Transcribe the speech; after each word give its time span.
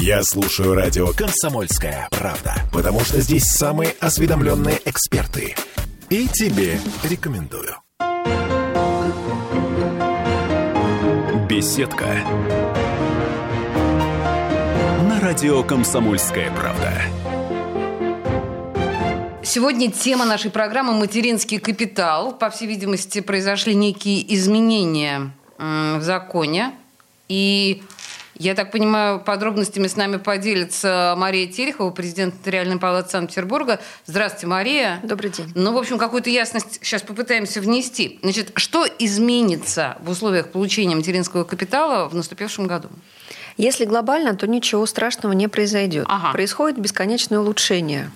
Я 0.00 0.24
слушаю 0.24 0.74
радио 0.74 1.12
«Комсомольская 1.12 2.08
правда», 2.10 2.56
потому 2.72 3.00
что 3.00 3.20
здесь 3.20 3.44
самые 3.44 3.94
осведомленные 4.00 4.80
эксперты. 4.84 5.54
И 6.10 6.26
тебе 6.26 6.80
рекомендую. 7.04 7.76
Беседка. 11.48 12.06
На 15.08 15.20
радио 15.20 15.62
«Комсомольская 15.62 16.50
правда». 16.50 16.92
Сегодня 19.44 19.92
тема 19.92 20.24
нашей 20.24 20.50
программы 20.50 20.94
«Материнский 20.94 21.60
капитал». 21.60 22.32
По 22.36 22.50
всей 22.50 22.66
видимости, 22.66 23.20
произошли 23.20 23.76
некие 23.76 24.34
изменения 24.34 25.30
в 25.58 26.00
законе. 26.00 26.72
И 27.28 27.82
я 28.36 28.54
так 28.54 28.70
понимаю, 28.70 29.20
подробностями 29.20 29.86
с 29.86 29.96
нами 29.96 30.16
поделится 30.16 31.14
Мария 31.16 31.46
Терехова, 31.46 31.90
президент 31.90 32.34
Нотариальной 32.34 32.78
палаты 32.78 33.10
Санкт-Петербурга. 33.10 33.80
Здравствуйте, 34.06 34.46
Мария. 34.46 35.00
Добрый 35.02 35.30
день. 35.30 35.50
Ну, 35.54 35.72
в 35.72 35.78
общем, 35.78 35.98
какую-то 35.98 36.30
ясность 36.30 36.80
сейчас 36.82 37.02
попытаемся 37.02 37.60
внести. 37.60 38.18
Значит, 38.22 38.52
что 38.56 38.86
изменится 38.98 39.96
в 40.00 40.10
условиях 40.10 40.50
получения 40.50 40.96
материнского 40.96 41.44
капитала 41.44 42.08
в 42.08 42.14
наступившем 42.14 42.66
году? 42.66 42.88
Если 43.56 43.84
глобально, 43.84 44.34
то 44.34 44.46
ничего 44.48 44.84
страшного 44.86 45.32
не 45.32 45.48
произойдет. 45.48 46.06
Ага. 46.08 46.32
Происходит 46.32 46.78
бесконечное 46.78 47.38
улучшение 47.38 48.10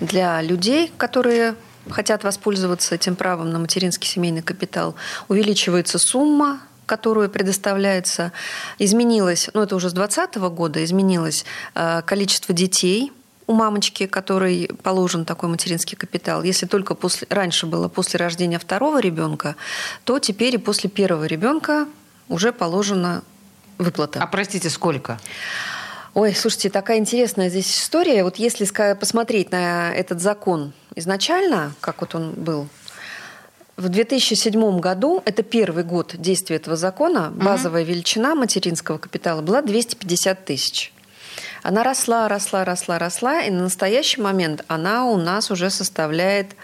для 0.00 0.40
людей, 0.40 0.90
которые 0.96 1.54
хотят 1.90 2.24
воспользоваться 2.24 2.94
этим 2.94 3.16
правом 3.16 3.50
на 3.50 3.58
материнский 3.58 4.08
семейный 4.08 4.42
капитал. 4.42 4.94
Увеличивается 5.28 5.98
сумма 5.98 6.60
которую 6.88 7.28
предоставляется, 7.28 8.32
изменилось, 8.78 9.50
ну 9.52 9.62
это 9.62 9.76
уже 9.76 9.90
с 9.90 9.92
2020 9.92 10.36
года, 10.56 10.82
изменилось 10.82 11.44
э, 11.74 12.02
количество 12.02 12.54
детей 12.54 13.12
у 13.46 13.52
мамочки, 13.52 14.06
которой 14.06 14.70
положен 14.82 15.24
такой 15.24 15.48
материнский 15.48 15.96
капитал. 15.96 16.42
Если 16.42 16.66
только 16.66 16.94
после, 16.94 17.26
раньше 17.30 17.66
было 17.66 17.88
после 17.88 18.18
рождения 18.18 18.58
второго 18.58 19.00
ребенка, 19.00 19.54
то 20.04 20.18
теперь 20.18 20.54
и 20.54 20.58
после 20.58 20.90
первого 20.90 21.24
ребенка 21.24 21.86
уже 22.28 22.52
положена 22.52 23.22
выплата. 23.78 24.20
А 24.22 24.26
простите, 24.26 24.70
сколько? 24.70 25.18
Ой, 26.14 26.34
слушайте, 26.34 26.70
такая 26.70 26.98
интересная 26.98 27.48
здесь 27.48 27.70
история. 27.70 28.24
Вот 28.24 28.36
если 28.36 28.66
посмотреть 28.94 29.52
на 29.52 29.94
этот 29.94 30.20
закон 30.20 30.72
изначально, 30.94 31.72
как 31.80 32.00
вот 32.00 32.14
он 32.14 32.32
был 32.32 32.68
в 33.78 33.88
2007 33.88 34.80
году, 34.80 35.22
это 35.24 35.44
первый 35.44 35.84
год 35.84 36.16
действия 36.18 36.56
этого 36.56 36.76
закона, 36.76 37.30
базовая 37.30 37.82
угу. 37.82 37.92
величина 37.92 38.34
материнского 38.34 38.98
капитала 38.98 39.40
была 39.40 39.62
250 39.62 40.44
тысяч. 40.44 40.92
Она 41.62 41.84
росла, 41.84 42.28
росла, 42.28 42.64
росла, 42.64 42.98
росла, 42.98 43.42
и 43.42 43.50
на 43.50 43.62
настоящий 43.62 44.20
момент 44.20 44.64
она 44.66 45.06
у 45.06 45.16
нас 45.16 45.52
уже 45.52 45.70
составляет 45.70 46.56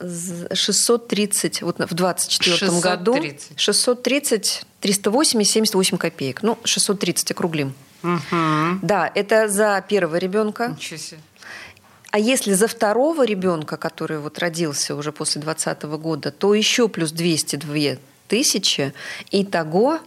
630, 0.00 1.62
вот 1.62 1.78
в 1.78 1.94
2024 1.94 2.80
году 2.80 3.16
630, 3.56 4.64
380, 4.80 5.52
78 5.52 5.98
копеек. 5.98 6.42
Ну, 6.42 6.56
630 6.62 7.32
округлим. 7.32 7.74
Угу. 8.04 8.78
Да, 8.82 9.10
это 9.12 9.48
за 9.48 9.84
первого 9.88 10.14
ребенка. 10.16 10.68
Ничего 10.68 10.98
себе. 10.98 11.20
А 12.10 12.18
если 12.18 12.54
за 12.54 12.68
второго 12.68 13.24
ребенка, 13.24 13.76
который 13.76 14.18
вот 14.18 14.38
родился 14.38 14.94
уже 14.94 15.12
после 15.12 15.42
2020 15.42 15.82
года, 16.00 16.30
то 16.30 16.54
еще 16.54 16.88
плюс 16.88 17.12
202 17.12 17.98
тысячи, 18.28 18.92
и 19.30 19.44
того 19.44 19.98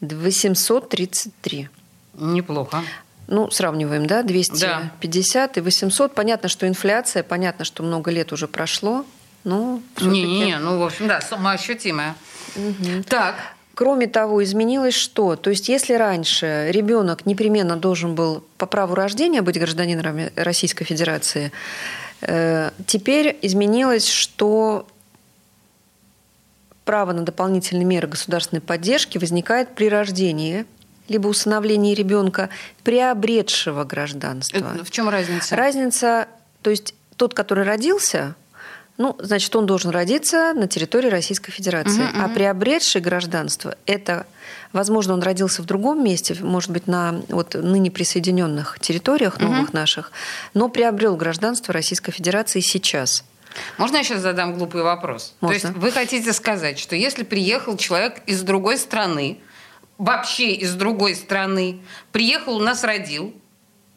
833. 0.00 1.68
Неплохо. 2.14 2.82
Ну, 3.26 3.50
сравниваем, 3.50 4.06
да, 4.06 4.22
250 4.22 5.52
да. 5.52 5.60
и 5.60 5.62
800. 5.62 6.14
Понятно, 6.14 6.48
что 6.48 6.66
инфляция, 6.66 7.22
понятно, 7.22 7.64
что 7.64 7.82
много 7.82 8.10
лет 8.10 8.32
уже 8.32 8.48
прошло. 8.48 9.04
Ну, 9.44 9.82
Не-не, 10.00 10.58
ну, 10.58 10.78
в 10.78 10.82
общем, 10.82 11.08
да, 11.08 11.20
сумма 11.20 11.52
ощутимая. 11.52 12.14
Угу. 12.56 13.04
Так. 13.08 13.36
Кроме 13.78 14.08
того, 14.08 14.42
изменилось 14.42 14.96
что? 14.96 15.36
То 15.36 15.50
есть, 15.50 15.68
если 15.68 15.94
раньше 15.94 16.66
ребенок 16.72 17.26
непременно 17.26 17.76
должен 17.76 18.16
был 18.16 18.42
по 18.56 18.66
праву 18.66 18.96
рождения 18.96 19.40
быть 19.40 19.56
гражданином 19.56 20.30
Российской 20.34 20.84
Федерации, 20.84 21.52
э, 22.22 22.72
теперь 22.88 23.38
изменилось, 23.40 24.08
что 24.08 24.84
право 26.84 27.12
на 27.12 27.22
дополнительные 27.22 27.84
меры 27.84 28.08
государственной 28.08 28.60
поддержки 28.60 29.16
возникает 29.16 29.68
при 29.76 29.88
рождении 29.88 30.66
либо 31.06 31.28
усыновлении 31.28 31.94
ребенка, 31.94 32.48
приобретшего 32.82 33.84
гражданство. 33.84 34.56
Э, 34.56 34.82
в 34.82 34.90
чем 34.90 35.08
разница? 35.08 35.54
Разница, 35.54 36.26
то 36.62 36.70
есть 36.70 36.96
тот, 37.14 37.32
который 37.32 37.62
родился, 37.62 38.34
ну, 38.98 39.16
значит, 39.20 39.54
он 39.54 39.64
должен 39.64 39.90
родиться 39.90 40.52
на 40.54 40.66
территории 40.66 41.08
Российской 41.08 41.52
Федерации. 41.52 42.02
Угу, 42.02 42.20
а 42.20 42.28
приобретший 42.28 43.00
гражданство– 43.00 43.76
это, 43.86 44.26
возможно, 44.72 45.14
он 45.14 45.22
родился 45.22 45.62
в 45.62 45.66
другом 45.66 46.04
месте, 46.04 46.36
может 46.40 46.70
быть, 46.70 46.88
на 46.88 47.22
вот 47.28 47.54
ныне 47.54 47.92
присоединенных 47.92 48.78
территориях 48.80 49.40
новых 49.40 49.68
угу. 49.68 49.76
наших, 49.76 50.10
но 50.52 50.68
приобрел 50.68 51.16
гражданство 51.16 51.72
Российской 51.72 52.10
Федерации 52.10 52.58
сейчас. 52.60 53.24
Можно 53.76 53.98
я 53.98 54.04
сейчас 54.04 54.20
задам 54.20 54.54
глупый 54.58 54.82
вопрос? 54.82 55.34
Можно. 55.40 55.60
То 55.60 55.66
есть 55.68 55.78
вы 55.78 55.92
хотите 55.92 56.32
сказать, 56.32 56.78
что 56.78 56.96
если 56.96 57.22
приехал 57.22 57.76
человек 57.76 58.20
из 58.26 58.42
другой 58.42 58.78
страны, 58.78 59.38
вообще 59.96 60.52
из 60.52 60.74
другой 60.74 61.14
страны, 61.14 61.80
приехал, 62.10 62.56
у 62.56 62.60
нас 62.60 62.82
родил, 62.82 63.32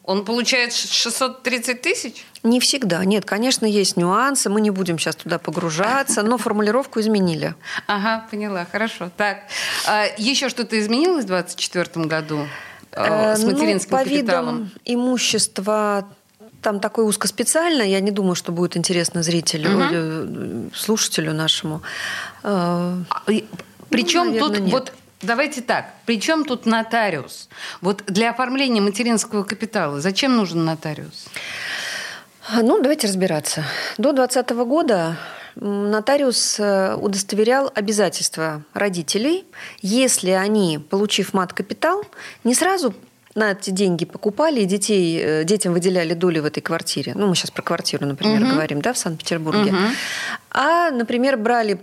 он 0.04 0.24
получает 0.24 0.72
630 0.72 1.80
тысяч? 1.80 2.24
Не 2.42 2.58
всегда. 2.58 3.04
Нет, 3.04 3.24
конечно, 3.24 3.66
есть 3.66 3.96
нюансы. 3.96 4.50
Мы 4.50 4.60
не 4.60 4.70
будем 4.70 4.98
сейчас 4.98 5.14
туда 5.14 5.38
погружаться, 5.38 6.22
но 6.22 6.38
формулировку 6.38 7.00
изменили. 7.00 7.54
Ага, 7.86 8.26
поняла. 8.30 8.66
Хорошо. 8.70 9.10
Так, 9.16 9.44
а 9.86 10.06
еще 10.18 10.48
что-то 10.48 10.78
изменилось 10.80 11.24
в 11.24 11.28
2024 11.28 12.06
году 12.06 12.48
э, 12.90 13.36
с 13.36 13.42
ну, 13.42 13.52
материнским 13.52 13.92
ну, 13.92 13.98
по 13.98 14.04
капиталом? 14.04 14.56
Видам 14.56 14.72
имущества 14.84 16.08
там 16.62 16.78
такое 16.78 17.04
узкоспециальное, 17.06 17.86
я 17.86 17.98
не 18.00 18.12
думаю, 18.12 18.36
что 18.36 18.52
будет 18.52 18.76
интересно 18.76 19.24
зрителю, 19.24 19.70
угу. 19.70 20.70
слушателю 20.74 21.34
нашему. 21.34 21.82
Э, 22.44 22.96
Причем 23.88 24.32
ну, 24.32 24.38
тут 24.38 24.60
нет. 24.60 24.72
вот 24.72 24.92
Давайте 25.22 25.60
так. 25.60 25.86
Причем 26.04 26.44
тут 26.44 26.66
нотариус? 26.66 27.48
Вот 27.80 28.02
для 28.06 28.30
оформления 28.30 28.80
материнского 28.80 29.44
капитала 29.44 30.00
зачем 30.00 30.36
нужен 30.36 30.64
нотариус? 30.64 31.26
Ну, 32.60 32.82
давайте 32.82 33.06
разбираться. 33.06 33.64
До 33.98 34.12
2020 34.12 34.50
года 34.66 35.16
нотариус 35.54 36.58
э, 36.58 36.96
удостоверял 36.96 37.70
обязательства 37.74 38.64
родителей, 38.74 39.44
если 39.80 40.30
они, 40.30 40.78
получив 40.78 41.34
мат-капитал, 41.34 42.04
не 42.42 42.54
сразу 42.54 42.94
на 43.34 43.52
эти 43.52 43.70
деньги 43.70 44.04
покупали 44.04 44.60
и 44.60 44.64
детей, 44.64 45.20
э, 45.22 45.44
детям 45.44 45.72
выделяли 45.72 46.14
доли 46.14 46.40
в 46.40 46.44
этой 46.44 46.60
квартире. 46.60 47.12
Ну, 47.14 47.28
мы 47.28 47.34
сейчас 47.34 47.50
про 47.50 47.62
квартиру, 47.62 48.06
например, 48.06 48.42
угу. 48.42 48.52
говорим, 48.52 48.80
да, 48.80 48.92
в 48.92 48.98
Санкт-Петербурге. 48.98 49.70
Угу. 49.70 49.78
А, 50.50 50.90
например, 50.90 51.36
брали, 51.36 51.78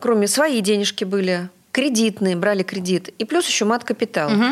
кроме 0.00 0.26
свои 0.26 0.60
денежки 0.60 1.04
были, 1.04 1.48
кредитные, 1.76 2.36
брали 2.36 2.62
кредит, 2.62 3.10
и 3.18 3.26
плюс 3.26 3.46
еще 3.46 3.66
мат-капитал. 3.66 4.32
Угу. 4.32 4.44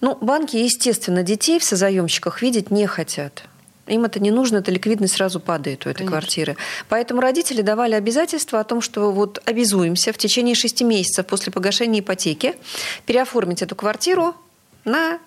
Ну, 0.00 0.16
банки, 0.20 0.56
естественно, 0.56 1.24
детей 1.24 1.58
в 1.58 1.64
созаемщиках 1.64 2.40
видеть 2.40 2.70
не 2.70 2.86
хотят. 2.86 3.42
Им 3.88 4.04
это 4.04 4.20
не 4.20 4.30
нужно, 4.30 4.58
это 4.58 4.70
ликвидность 4.70 5.14
сразу 5.14 5.40
падает 5.40 5.86
у 5.86 5.90
этой 5.90 5.98
Конечно. 5.98 6.12
квартиры. 6.12 6.56
Поэтому 6.88 7.20
родители 7.20 7.62
давали 7.62 7.94
обязательство 7.94 8.60
о 8.60 8.64
том, 8.64 8.80
что 8.80 9.10
вот 9.10 9.42
обязуемся 9.44 10.12
в 10.12 10.18
течение 10.18 10.54
шести 10.54 10.84
месяцев 10.84 11.26
после 11.26 11.50
погашения 11.50 11.98
ипотеки 11.98 12.54
переоформить 13.06 13.60
эту 13.60 13.74
квартиру 13.74 14.36
на 14.84 15.18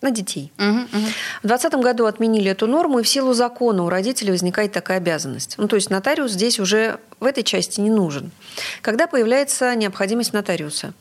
на 0.00 0.10
детей. 0.10 0.52
Угу, 0.58 0.68
угу. 0.68 1.06
В 1.42 1.46
2020 1.46 1.74
году 1.74 2.06
отменили 2.06 2.50
эту 2.50 2.66
норму, 2.66 3.00
и 3.00 3.02
в 3.02 3.08
силу 3.08 3.34
закона 3.34 3.84
у 3.84 3.88
родителей 3.88 4.30
возникает 4.30 4.72
такая 4.72 4.96
обязанность. 4.96 5.54
Ну, 5.58 5.68
то 5.68 5.76
есть 5.76 5.90
нотариус 5.90 6.32
здесь 6.32 6.58
уже 6.58 6.98
в 7.20 7.26
этой 7.26 7.44
части 7.44 7.80
не 7.80 7.90
нужен. 7.90 8.30
Когда 8.80 9.06
появляется 9.06 9.74
необходимость 9.74 10.32
нотариуса? 10.32 10.94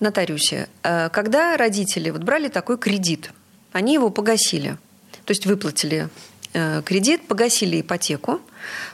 нотариусе? 0.00 0.68
Э, 0.82 1.08
когда 1.10 1.56
родители 1.56 2.10
вот 2.10 2.22
брали 2.22 2.48
такой 2.48 2.76
кредит, 2.76 3.30
они 3.72 3.94
его 3.94 4.10
погасили, 4.10 4.76
то 5.24 5.30
есть 5.30 5.46
выплатили 5.46 6.08
э, 6.52 6.82
кредит, 6.84 7.26
погасили 7.26 7.80
ипотеку, 7.80 8.40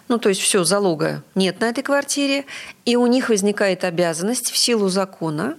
ну, 0.08 0.18
то 0.18 0.28
есть 0.28 0.40
все, 0.40 0.64
залога 0.64 1.22
нет 1.34 1.60
на 1.60 1.68
этой 1.68 1.82
квартире, 1.82 2.44
и 2.84 2.96
у 2.96 3.06
них 3.06 3.28
возникает 3.28 3.84
обязанность 3.84 4.50
в 4.50 4.56
силу 4.56 4.88
закона 4.88 5.56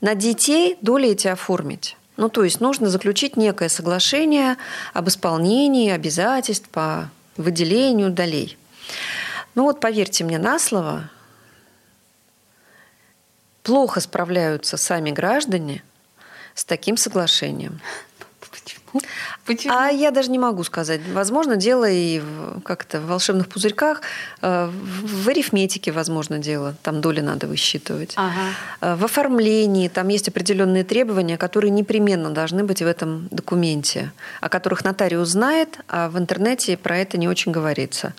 на 0.00 0.14
детей 0.14 0.76
доли 0.82 1.10
эти 1.10 1.28
оформить. 1.28 1.96
Ну, 2.16 2.28
то 2.28 2.44
есть 2.44 2.60
нужно 2.60 2.88
заключить 2.88 3.36
некое 3.36 3.68
соглашение 3.68 4.56
об 4.92 5.08
исполнении 5.08 5.90
обязательств 5.90 6.68
по 6.68 7.10
выделению 7.36 8.10
долей. 8.10 8.56
Ну 9.54 9.64
вот 9.64 9.80
поверьте 9.80 10.24
мне 10.24 10.38
на 10.38 10.58
слово, 10.58 11.10
плохо 13.62 14.00
справляются 14.00 14.76
сами 14.76 15.10
граждане 15.10 15.82
с 16.54 16.64
таким 16.64 16.96
соглашением. 16.96 17.80
Почему? 19.46 19.74
А 19.74 19.88
я 19.88 20.10
даже 20.10 20.30
не 20.30 20.38
могу 20.38 20.64
сказать. 20.64 21.00
Возможно, 21.12 21.56
дело 21.56 21.88
и 21.88 22.22
как-то 22.64 23.00
в 23.00 23.06
волшебных 23.06 23.48
пузырьках, 23.48 24.00
э, 24.42 24.70
в 24.70 25.28
арифметике, 25.28 25.92
возможно, 25.92 26.38
дело. 26.38 26.74
Там 26.82 27.00
доли 27.00 27.20
надо 27.20 27.46
высчитывать. 27.46 28.14
Ага. 28.16 28.32
Э, 28.80 28.94
В 28.96 29.04
оформлении 29.04 29.88
там 29.88 30.08
есть 30.08 30.28
определенные 30.28 30.84
требования, 30.84 31.36
которые 31.36 31.70
непременно 31.70 32.30
должны 32.30 32.64
быть 32.64 32.82
в 32.82 32.86
этом 32.86 33.28
документе, 33.30 34.12
о 34.40 34.48
которых 34.48 34.84
нотариус 34.84 35.28
знает, 35.28 35.78
а 35.88 36.08
в 36.08 36.18
интернете 36.18 36.76
про 36.76 36.98
это 36.98 37.18
не 37.18 37.28
очень 37.28 37.52
говорится. 37.52 38.14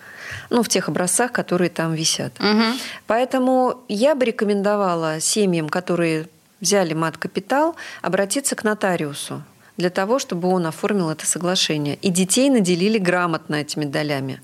Ну, 0.50 0.62
в 0.62 0.68
тех 0.68 0.88
образцах, 0.88 1.32
которые 1.32 1.70
там 1.70 1.94
висят. 1.94 2.32
Мгм. 2.38 2.78
Поэтому 3.06 3.80
я 3.88 4.14
бы 4.14 4.24
рекомендовала 4.24 5.20
семьям, 5.20 5.68
которые 5.68 6.28
взяли 6.60 6.94
мат-капитал, 6.94 7.76
обратиться 8.02 8.56
к 8.56 8.64
нотариусу 8.64 9.42
для 9.76 9.90
того, 9.90 10.18
чтобы 10.18 10.48
он 10.48 10.66
оформил 10.66 11.10
это 11.10 11.26
соглашение. 11.26 11.96
И 11.96 12.10
детей 12.10 12.50
наделили 12.50 12.98
грамотно 12.98 13.56
этими 13.56 13.84
долями, 13.84 14.40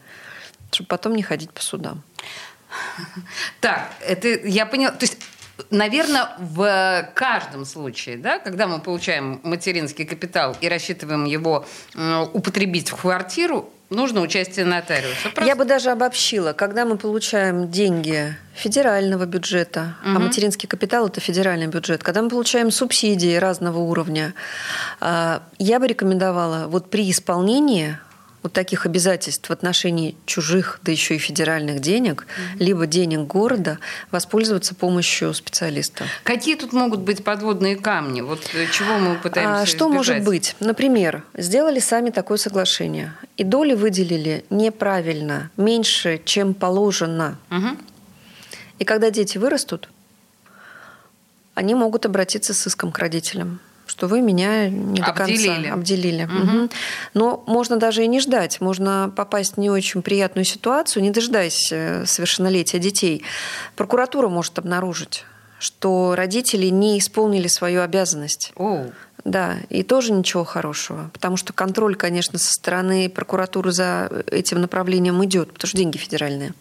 чтобы 0.70 0.88
потом 0.88 1.14
не 1.14 1.22
ходить 1.22 1.50
по 1.50 1.62
судам. 1.62 2.02
Так, 3.60 3.90
это 4.00 4.28
я 4.28 4.66
поняла. 4.66 4.92
То 4.92 5.04
есть, 5.04 5.18
наверное, 5.70 6.30
в 6.38 7.10
каждом 7.14 7.64
случае, 7.64 8.16
да, 8.16 8.38
когда 8.38 8.66
мы 8.66 8.80
получаем 8.80 9.40
материнский 9.42 10.04
капитал 10.04 10.56
и 10.60 10.68
рассчитываем 10.68 11.24
его 11.24 11.66
употребить 12.32 12.90
в 12.90 12.96
квартиру, 12.96 13.70
нужно 13.92 14.20
участие 14.20 14.64
нотариуса. 14.64 15.22
Просто- 15.24 15.44
Я 15.44 15.56
бы 15.56 15.64
даже 15.64 15.90
обобщила, 15.90 16.52
когда 16.52 16.84
мы 16.84 16.96
получаем 16.96 17.70
деньги 17.70 18.34
федерального 18.54 19.24
бюджета, 19.26 19.94
а 20.04 20.08
Мгм. 20.10 20.24
материнский 20.24 20.68
капитал 20.68 21.06
это 21.08 21.20
федеральный 21.20 21.66
бюджет, 21.68 22.02
когда 22.02 22.22
мы 22.22 22.28
получаем 22.30 22.70
субсидии 22.70 23.36
разного 23.36 23.78
уровня, 23.78 24.34
а, 25.00 25.42
я 25.58 25.78
бы 25.78 25.86
рекомендовала 25.86 26.66
вот 26.68 26.90
при 26.90 27.10
исполнении 27.10 27.96
вот 28.42 28.52
таких 28.52 28.86
обязательств 28.86 29.48
в 29.48 29.52
отношении 29.52 30.16
чужих, 30.26 30.80
да 30.82 30.92
еще 30.92 31.14
и 31.14 31.18
федеральных 31.18 31.80
денег, 31.80 32.26
либо 32.58 32.86
денег 32.86 33.20
города, 33.20 33.78
воспользоваться 34.10 34.74
помощью 34.74 35.32
специалиста. 35.34 36.04
Какие 36.24 36.56
тут 36.56 36.72
могут 36.72 37.00
быть 37.00 37.22
подводные 37.22 37.76
камни? 37.76 38.20
Вот 38.20 38.50
э, 38.54 38.66
чего 38.72 38.98
мы 38.98 39.16
пытаемся 39.16 39.62
А 39.62 39.66
что 39.66 39.88
может 39.88 40.24
быть? 40.24 40.56
Например, 40.60 41.22
сделали 41.34 41.78
сами 41.78 42.10
такое 42.10 42.38
соглашение, 42.38 43.14
и 43.36 43.44
доли 43.44 43.74
выделили 43.74 44.44
неправильно, 44.50 45.50
меньше, 45.56 46.20
чем 46.24 46.54
положено. 46.54 47.38
Мгм. 47.50 47.78
И 48.78 48.84
когда 48.84 49.10
дети 49.10 49.38
вырастут, 49.38 49.88
они 51.54 51.74
могут 51.74 52.06
обратиться 52.06 52.54
с 52.54 52.66
иском 52.66 52.90
к 52.90 52.98
родителям, 52.98 53.60
что 53.92 54.06
вы 54.06 54.22
меня 54.22 54.70
не 54.70 55.02
до 55.02 55.08
Обделили. 55.08 55.46
конца 55.46 55.74
обделили. 55.74 56.24
Мгм. 56.24 56.70
Но 57.12 57.44
можно 57.46 57.76
даже 57.76 58.02
и 58.02 58.06
не 58.06 58.20
ждать. 58.20 58.58
Можно 58.62 59.12
попасть 59.14 59.54
в 59.54 59.56
не 59.58 59.68
очень 59.68 60.00
приятную 60.00 60.46
ситуацию, 60.46 61.02
не 61.02 61.10
дожидаясь 61.10 61.68
э, 61.70 62.06
совершеннолетия 62.06 62.78
детей. 62.78 63.22
Прокуратура 63.76 64.30
может 64.30 64.58
обнаружить, 64.58 65.26
что 65.58 66.14
родители 66.16 66.68
не 66.68 66.98
исполнили 66.98 67.48
свою 67.48 67.82
обязанность. 67.82 68.52
Оу. 68.56 68.92
Да, 69.26 69.56
и 69.68 69.82
тоже 69.82 70.12
ничего 70.12 70.44
хорошего, 70.44 71.10
потому 71.12 71.36
что 71.36 71.52
контроль, 71.52 71.94
конечно, 71.94 72.38
со 72.38 72.50
стороны 72.50 73.10
прокуратуры 73.10 73.72
за 73.72 74.10
этим 74.26 74.62
направлением 74.62 75.22
идет, 75.22 75.52
потому 75.52 75.68
что 75.68 75.76
деньги 75.76 75.98
федеральные. 75.98 76.54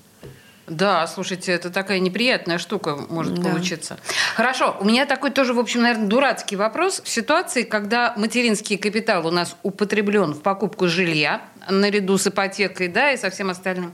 Да, 0.68 1.06
слушайте, 1.08 1.52
это 1.52 1.70
такая 1.70 2.00
неприятная 2.00 2.58
штука 2.58 2.96
может 3.10 3.34
Да. 3.36 3.50
получиться. 3.50 3.98
Хорошо, 4.36 4.78
у 4.80 4.86
меня 4.86 5.06
такой 5.06 5.32
тоже, 5.32 5.54
в 5.54 5.60
общем, 5.60 5.82
наверное, 5.82 6.08
дурацкий 6.08 6.56
вопрос. 6.56 7.02
В 7.04 7.10
ситуации, 7.10 7.64
когда 7.64 8.14
материнский 8.16 8.78
капитал 8.78 9.28
у 9.28 9.32
нас 9.32 9.56
употреблен 9.64 10.34
в 10.34 10.42
покупку 10.42 10.88
жилья 10.88 11.42
наряду 11.70 12.18
с 12.18 12.28
ипотекой, 12.28 12.88
да, 12.88 13.12
и 13.12 13.18
со 13.18 13.30
всем 13.30 13.50
остальным, 13.50 13.94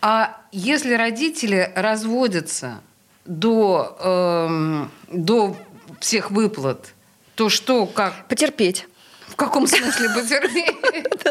а 0.00 0.36
если 0.52 0.94
родители 0.94 1.72
разводятся 1.74 2.80
до, 3.24 3.96
эм, 4.00 4.90
до 5.10 5.56
всех 6.00 6.30
выплат, 6.30 6.92
то 7.34 7.48
что, 7.48 7.86
как, 7.86 8.28
Потерпеть. 8.28 8.86
В 9.34 9.36
каком 9.36 9.66
смысле 9.66 10.10
потерпеть? 10.10 10.76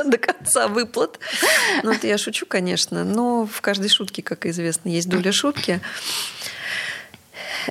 до 0.05 0.17
конца 0.17 0.67
выплат. 0.67 1.19
Ну, 1.83 1.91
это 1.93 2.05
я 2.05 2.17
шучу, 2.17 2.45
конечно, 2.45 3.05
но 3.05 3.45
в 3.45 3.61
каждой 3.61 3.87
шутке, 3.87 4.21
как 4.21 4.45
известно, 4.45 4.89
есть 4.89 5.07
доля 5.07 5.31
шутки. 5.31 5.79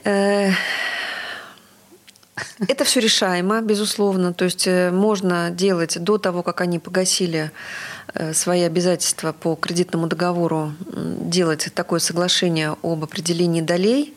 Э, 0.05 0.53
Это 2.67 2.85
все 2.85 3.01
решаемо, 3.01 3.61
безусловно. 3.61 4.33
То 4.33 4.47
есть 4.47 4.67
э, 4.67 4.91
можно 4.91 5.51
делать 5.51 6.03
до 6.03 6.17
того, 6.17 6.43
как 6.43 6.63
они 6.63 6.79
погасили 6.79 7.51
э, 8.15 8.33
свои 8.33 8.63
обязательства 8.63 9.33
по 9.33 9.55
кредитному 9.55 10.07
договору, 10.07 10.73
делать 10.87 11.69
такое 11.75 12.01
соглашение 12.01 12.75
об 12.83 13.05
определении 13.05 13.61
долей, 13.61 14.15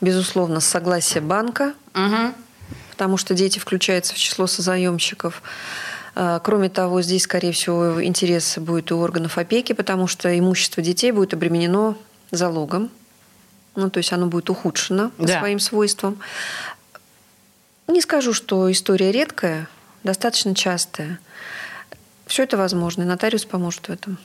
безусловно, 0.00 0.60
с 0.60 0.64
согласия 0.66 1.20
банка, 1.20 1.74
Мгм. 1.92 2.34
Потому 3.00 3.16
что 3.16 3.32
дети 3.32 3.58
включаются 3.58 4.12
в 4.12 4.18
число 4.18 4.46
созаемщиков. 4.46 5.42
А, 6.14 6.38
Кроме 6.40 6.68
того, 6.68 7.00
здесь, 7.00 7.22
скорее 7.22 7.52
всего, 7.52 8.04
интерес 8.04 8.58
будет 8.58 8.92
у 8.92 8.98
органов 8.98 9.38
опеки, 9.38 9.72
потому 9.72 10.06
что 10.06 10.38
имущество 10.38 10.82
детей 10.82 11.10
будет 11.10 11.32
обременено 11.32 11.96
залогом. 12.30 12.90
Ну, 13.74 13.88
то 13.88 13.96
есть 14.00 14.12
оно 14.12 14.26
будет 14.26 14.50
ухудшено 14.50 15.12
Да. 15.16 15.38
своим 15.38 15.60
свойствам. 15.60 16.18
Не 17.86 18.02
скажу, 18.02 18.34
что 18.34 18.70
история 18.70 19.12
редкая, 19.12 19.66
достаточно 20.04 20.54
частая. 20.54 21.18
Все 22.26 22.42
это 22.42 22.58
возможно, 22.58 23.04
и 23.04 23.06
нотариус 23.06 23.46
поможет 23.46 23.88
в 23.88 23.92
этом. 23.92 24.18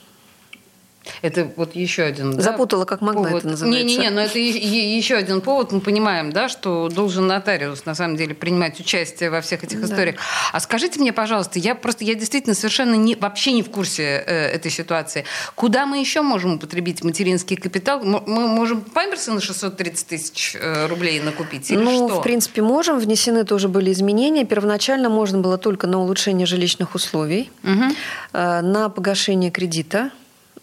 Это 1.22 1.50
вот 1.56 1.74
еще 1.74 2.02
один. 2.04 2.36
да, 2.36 2.42
Запутала, 2.42 2.84
как 2.84 3.00
могла 3.00 3.24
повод. 3.24 3.38
это 3.40 3.48
называется. 3.48 3.84
Не-не-не, 3.86 4.10
но 4.10 4.20
это 4.22 4.38
е- 4.38 4.50
е- 4.58 4.96
еще 4.96 5.14
один 5.16 5.40
повод. 5.40 5.72
Мы 5.72 5.80
понимаем, 5.80 6.32
да, 6.32 6.48
что 6.48 6.88
должен 6.88 7.26
нотариус 7.26 7.84
на 7.86 7.94
самом 7.94 8.16
деле 8.16 8.34
принимать 8.34 8.78
участие 8.80 9.30
во 9.30 9.40
всех 9.40 9.64
этих 9.64 9.80
Да. 9.80 9.86
историях. 9.86 10.16
А 10.52 10.60
скажите 10.60 11.00
мне, 11.00 11.12
пожалуйста, 11.12 11.58
я 11.58 11.74
просто, 11.74 12.04
я 12.04 12.14
действительно 12.14 12.54
совершенно 12.54 12.94
не, 12.94 13.14
вообще 13.14 13.52
не 13.52 13.62
в 13.62 13.70
курсе 13.70 14.02
э, 14.26 14.46
этой 14.54 14.70
ситуации. 14.70 15.24
Куда 15.54 15.86
мы 15.86 15.98
еще 15.98 16.22
можем 16.22 16.54
употребить 16.54 17.02
материнский 17.04 17.56
капитал? 17.56 18.02
Мы 18.02 18.20
можем 18.48 18.80
памперсы 18.82 19.30
на 19.32 19.40
630 19.40 20.06
тысяч 20.06 20.56
э, 20.58 20.86
рублей 20.86 21.20
накупить 21.20 21.70
или 21.70 21.78
ну, 21.78 22.08
что? 22.08 22.20
в 22.20 22.22
принципе, 22.22 22.62
можем. 22.62 22.98
Внесены 22.98 23.44
тоже 23.44 23.68
были 23.68 23.92
изменения. 23.92 24.44
Первоначально 24.44 25.08
можно 25.08 25.38
было 25.38 25.58
только 25.58 25.86
на 25.86 26.00
улучшение 26.00 26.46
жилищных 26.46 26.94
условий, 26.94 27.50
Мгм. 27.62 27.94
э, 28.32 28.60
на 28.62 28.88
погашение 28.88 29.50
кредита, 29.50 30.10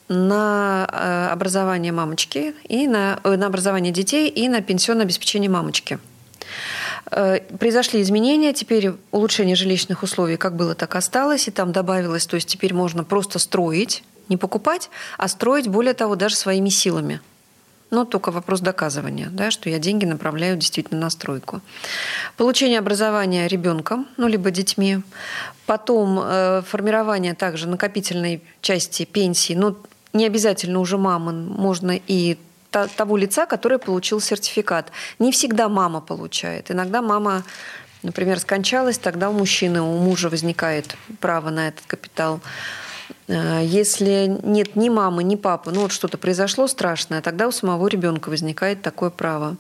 на 0.10 0.88
э, 0.92 1.28
образование 1.32 1.92
мамочки 1.92 2.54
и 2.68 2.88
на, 2.88 3.20
э, 3.24 3.36
на 3.36 3.48
образование 3.48 3.92
детей 3.92 4.30
и 4.30 4.50
на 4.50 4.62
пенсионное 4.62 5.06
обеспечение 5.06 5.50
мамочки. 5.50 6.00
Э, 7.12 7.40
Произошли 7.58 8.02
изменения, 8.02 8.54
теперь 8.54 8.92
улучшение 9.12 9.56
жилищных 9.56 10.04
условий 10.04 10.38
как 10.38 10.56
было, 10.56 10.76
так 10.76 10.96
осталось, 10.96 11.48
и 11.48 11.52
там 11.52 11.72
добавилось, 11.72 12.26
то 12.26 12.36
есть 12.36 12.48
теперь 12.48 12.74
можно 12.74 13.04
просто 13.04 13.40
строить, 13.40 14.04
не 14.30 14.38
покупать, 14.38 14.90
а 15.18 15.28
строить, 15.28 15.68
более 15.68 15.94
того, 15.94 16.16
даже 16.16 16.36
своими 16.36 16.70
силами. 16.70 17.22
Но 17.92 18.06
только 18.06 18.32
вопрос 18.32 18.60
доказывания, 18.62 19.30
да, 19.32 19.52
что 19.52 19.70
я 19.70 19.78
деньги 19.78 20.06
направляю 20.06 20.58
действительно 20.58 21.00
на 21.00 21.10
стройку. 21.12 21.62
Получение 22.38 22.80
образования 22.80 23.48
ребенком, 23.48 24.08
ну, 24.18 24.28
либо 24.28 24.50
детьми. 24.50 25.02
Потом 25.68 26.20
э, 26.20 26.64
формирование 26.68 27.36
также 27.36 27.68
накопительной 27.68 28.42
части 28.62 29.06
пенсии. 29.06 29.54
Ну, 29.54 29.78
не 30.14 30.26
обязательно 30.26 30.80
уже 30.80 30.98
мамы, 30.98 31.34
можно 31.34 32.00
и 32.08 32.38
того 32.96 33.18
лица, 33.18 33.46
который 33.46 33.78
получил 33.78 34.20
сертификат. 34.20 34.92
Не 35.20 35.32
всегда 35.32 35.70
мама 35.70 36.02
получает. 36.02 36.72
Иногда 36.72 37.02
мама, 37.02 37.44
например, 38.02 38.40
скончалась, 38.40 38.98
тогда 38.98 39.30
у 39.30 39.34
мужчины, 39.34 39.82
у 39.82 39.98
мужа 39.98 40.30
возникает 40.30 40.96
право 41.20 41.50
на 41.50 41.68
этот 41.68 41.86
капитал. 41.86 42.42
Э, 43.28 43.62
Если 43.64 44.40
нет 44.44 44.76
ни 44.76 44.90
мамы, 44.90 45.24
ни 45.24 45.36
папы, 45.36 45.72
ну 45.72 45.82
вот 45.82 45.92
что-то 45.92 46.18
произошло 46.18 46.68
страшное, 46.68 47.22
тогда 47.22 47.48
у 47.48 47.52
самого 47.52 47.88
ребенка 47.88 48.30
возникает 48.30 48.82
такое 48.82 49.12
право. 49.12 49.58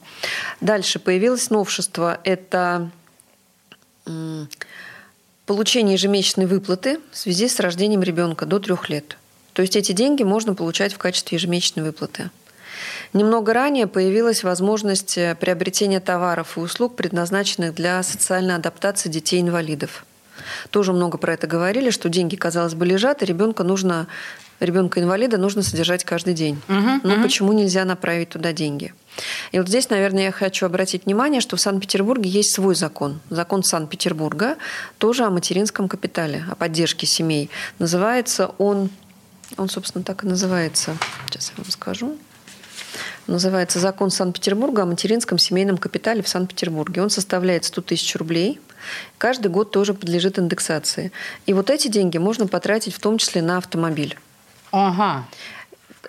Дальше 0.59 0.99
появилось 0.99 1.49
новшество. 1.49 2.19
Это 2.23 2.89
получение 5.45 5.93
ежемесячной 5.93 6.45
выплаты 6.45 6.99
в 7.11 7.17
связи 7.17 7.47
с 7.47 7.59
рождением 7.59 8.03
ребенка 8.03 8.45
до 8.45 8.59
трех 8.59 8.89
лет. 8.89 9.17
То 9.53 9.61
есть 9.61 9.75
эти 9.75 9.91
деньги 9.91 10.23
можно 10.23 10.55
получать 10.55 10.93
в 10.93 10.97
качестве 10.97 11.37
ежемесячной 11.37 11.83
выплаты. 11.83 12.29
Немного 13.13 13.53
ранее 13.53 13.85
появилась 13.85 14.43
возможность 14.43 15.17
э, 15.17 15.35
приобретения 15.39 15.99
товаров 15.99 16.57
и 16.57 16.59
услуг, 16.59 16.95
предназначенных 16.95 17.75
для 17.75 18.01
социальной 18.01 18.55
адаптации 18.55 19.09
детей-инвалидов. 19.09 20.05
Тоже 20.71 20.93
много 20.93 21.19
про 21.19 21.33
это 21.33 21.45
говорили, 21.45 21.91
что 21.91 22.09
деньги, 22.09 22.35
казалось 22.35 22.73
бы, 22.73 22.85
лежат, 22.85 23.21
и 23.21 23.25
ребенка 23.25 23.63
нужно 23.63 24.07
ребенка 24.59 25.01
инвалида 25.01 25.37
нужно 25.37 25.61
содержать 25.61 26.03
каждый 26.03 26.33
день. 26.33 26.59
Мгм, 26.67 27.01
Но 27.03 27.15
мгм. 27.15 27.23
почему 27.23 27.53
нельзя 27.53 27.85
направить 27.85 28.29
туда 28.29 28.53
деньги? 28.53 28.93
И 29.51 29.59
вот 29.59 29.67
здесь, 29.67 29.89
наверное, 29.89 30.23
я 30.25 30.31
хочу 30.31 30.65
обратить 30.65 31.05
внимание, 31.05 31.41
что 31.41 31.55
в 31.55 31.61
Санкт-Петербурге 31.61 32.29
есть 32.29 32.53
свой 32.53 32.75
закон. 32.75 33.19
Закон 33.29 33.63
Санкт-Петербурга 33.63 34.57
тоже 34.97 35.25
о 35.25 35.29
материнском 35.29 35.87
капитале, 35.87 36.45
о 36.49 36.55
поддержке 36.55 37.05
семей. 37.05 37.49
Называется 37.79 38.51
он, 38.57 38.89
он, 39.57 39.69
собственно, 39.69 40.03
так 40.03 40.23
и 40.23 40.27
называется. 40.27 40.97
Сейчас 41.27 41.51
я 41.55 41.63
вам 41.63 41.71
скажу. 41.71 42.17
Называется 43.27 43.79
«Закон 43.79 44.11
Санкт-Петербурга 44.11 44.83
о 44.83 44.85
материнском 44.85 45.37
семейном 45.37 45.77
капитале 45.77 46.21
в 46.21 46.27
Санкт-Петербурге». 46.27 47.01
Он 47.01 47.09
составляет 47.09 47.65
100 47.65 47.81
тысяч 47.81 48.15
рублей. 48.15 48.59
Каждый 49.17 49.47
год 49.47 49.71
тоже 49.71 49.93
подлежит 49.93 50.37
индексации. 50.37 51.11
И 51.45 51.53
вот 51.53 51.69
эти 51.69 51.87
деньги 51.87 52.17
можно 52.17 52.47
потратить 52.47 52.93
в 52.93 52.99
том 52.99 53.17
числе 53.17 53.41
на 53.41 53.57
автомобиль. 53.57 54.17
Ага. 54.71 55.25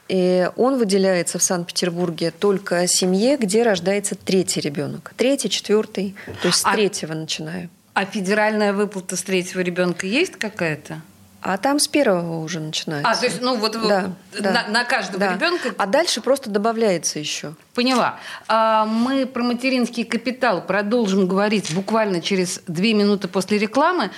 И 0.09 0.51
он 0.57 0.79
выделяется 0.79 1.39
в 1.39 1.43
Санкт-Петербурге 1.43 2.31
только 2.31 2.87
семье, 2.87 3.37
где 3.37 3.63
рождается 3.63 4.17
третий 4.17 4.61
ребенок. 4.61 5.13
Третий, 5.17 5.49
четвертый, 5.49 6.15
то 6.43 6.49
есть 6.49 6.61
с 6.61 6.65
А- 6.65 6.75
третьего 6.75 7.15
начинаю. 7.15 7.71
А 7.95 8.05
федеральная 8.05 8.73
выплата 8.73 9.17
с 9.17 9.23
третьего 9.23 9.61
ребенка 9.61 10.07
есть 10.07 10.37
какая-то? 10.37 11.01
А 11.47 11.59
там 11.59 11.79
с 11.79 11.87
первого 11.89 12.39
уже 12.43 12.59
начинается. 12.59 13.11
А, 13.11 13.15
то 13.15 13.27
есть, 13.27 13.43
ну 13.43 13.57
вот 13.57 13.73
Да, 13.73 14.11
вот 14.33 14.43
да. 14.43 14.51
на, 14.51 14.69
на 14.69 14.85
каждого 14.85 15.19
Да. 15.19 15.35
ребенка 15.35 15.75
А 15.77 15.85
дальше 15.85 16.23
просто 16.23 16.49
добавляется 16.49 17.19
еще. 17.19 17.53
Поняла. 17.75 18.19
А, 18.49 18.87
мы 18.87 19.27
про 19.27 19.43
материнский 19.43 20.05
капитал 20.05 20.63
продолжим 20.63 21.27
говорить 21.27 21.75
буквально 21.75 22.23
через 22.23 22.61
две 22.67 22.95
минуты 22.95 23.29
после 23.29 23.59
рекламы. 23.59 24.11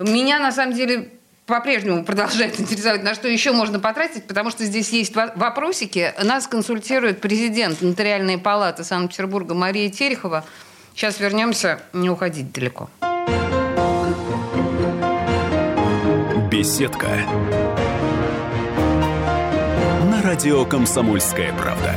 Меня 0.00 0.40
на 0.40 0.50
самом 0.50 0.74
деле 0.74 1.12
по-прежнему 1.46 2.04
продолжает 2.04 2.58
интересовать, 2.58 3.04
на 3.04 3.14
что 3.14 3.28
еще 3.28 3.52
можно 3.52 3.78
потратить, 3.78 4.26
потому 4.26 4.50
что 4.50 4.64
здесь 4.64 4.88
есть 4.90 5.14
во- 5.14 5.32
вопросики. 5.36 6.12
Нас 6.24 6.48
консультирует 6.48 7.20
президент 7.20 7.82
Нотариальной 7.82 8.36
палаты 8.38 8.82
Санкт-Петербурга 8.82 9.54
Мария 9.54 9.90
Терехова. 9.90 10.44
Сейчас 10.96 11.20
вернемся, 11.20 11.80
не 11.92 12.10
уходить 12.10 12.50
далеко. 12.50 12.90
Беседка. 16.54 17.08
На 20.04 20.22
радио 20.22 20.64
«Комсомольская 20.64 21.52
правда». 21.52 21.92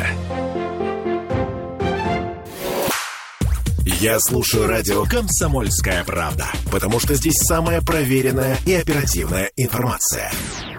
Я 3.86 4.20
слушаю 4.20 4.68
радио 4.68 5.04
«Комсомольская 5.04 6.04
правда», 6.04 6.48
потому 6.72 7.00
что 7.00 7.14
здесь 7.14 7.36
самая 7.48 7.82
проверенная 7.82 8.58
и 8.66 8.74
оперативная 8.74 9.52
информация. 9.58 10.32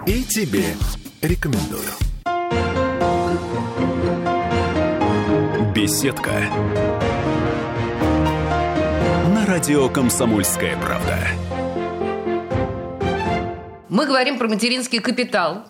И 0.05 0.25
тебе 0.25 0.65
рекомендую. 1.21 1.89
Беседка. 5.73 6.33
На 9.33 9.45
радио 9.45 9.87
«Комсомольская 9.87 10.75
правда». 10.75 11.58
Мы 13.99 14.05
говорим 14.05 14.37
про 14.37 14.47
материнский 14.47 14.99
капитал. 14.99 15.65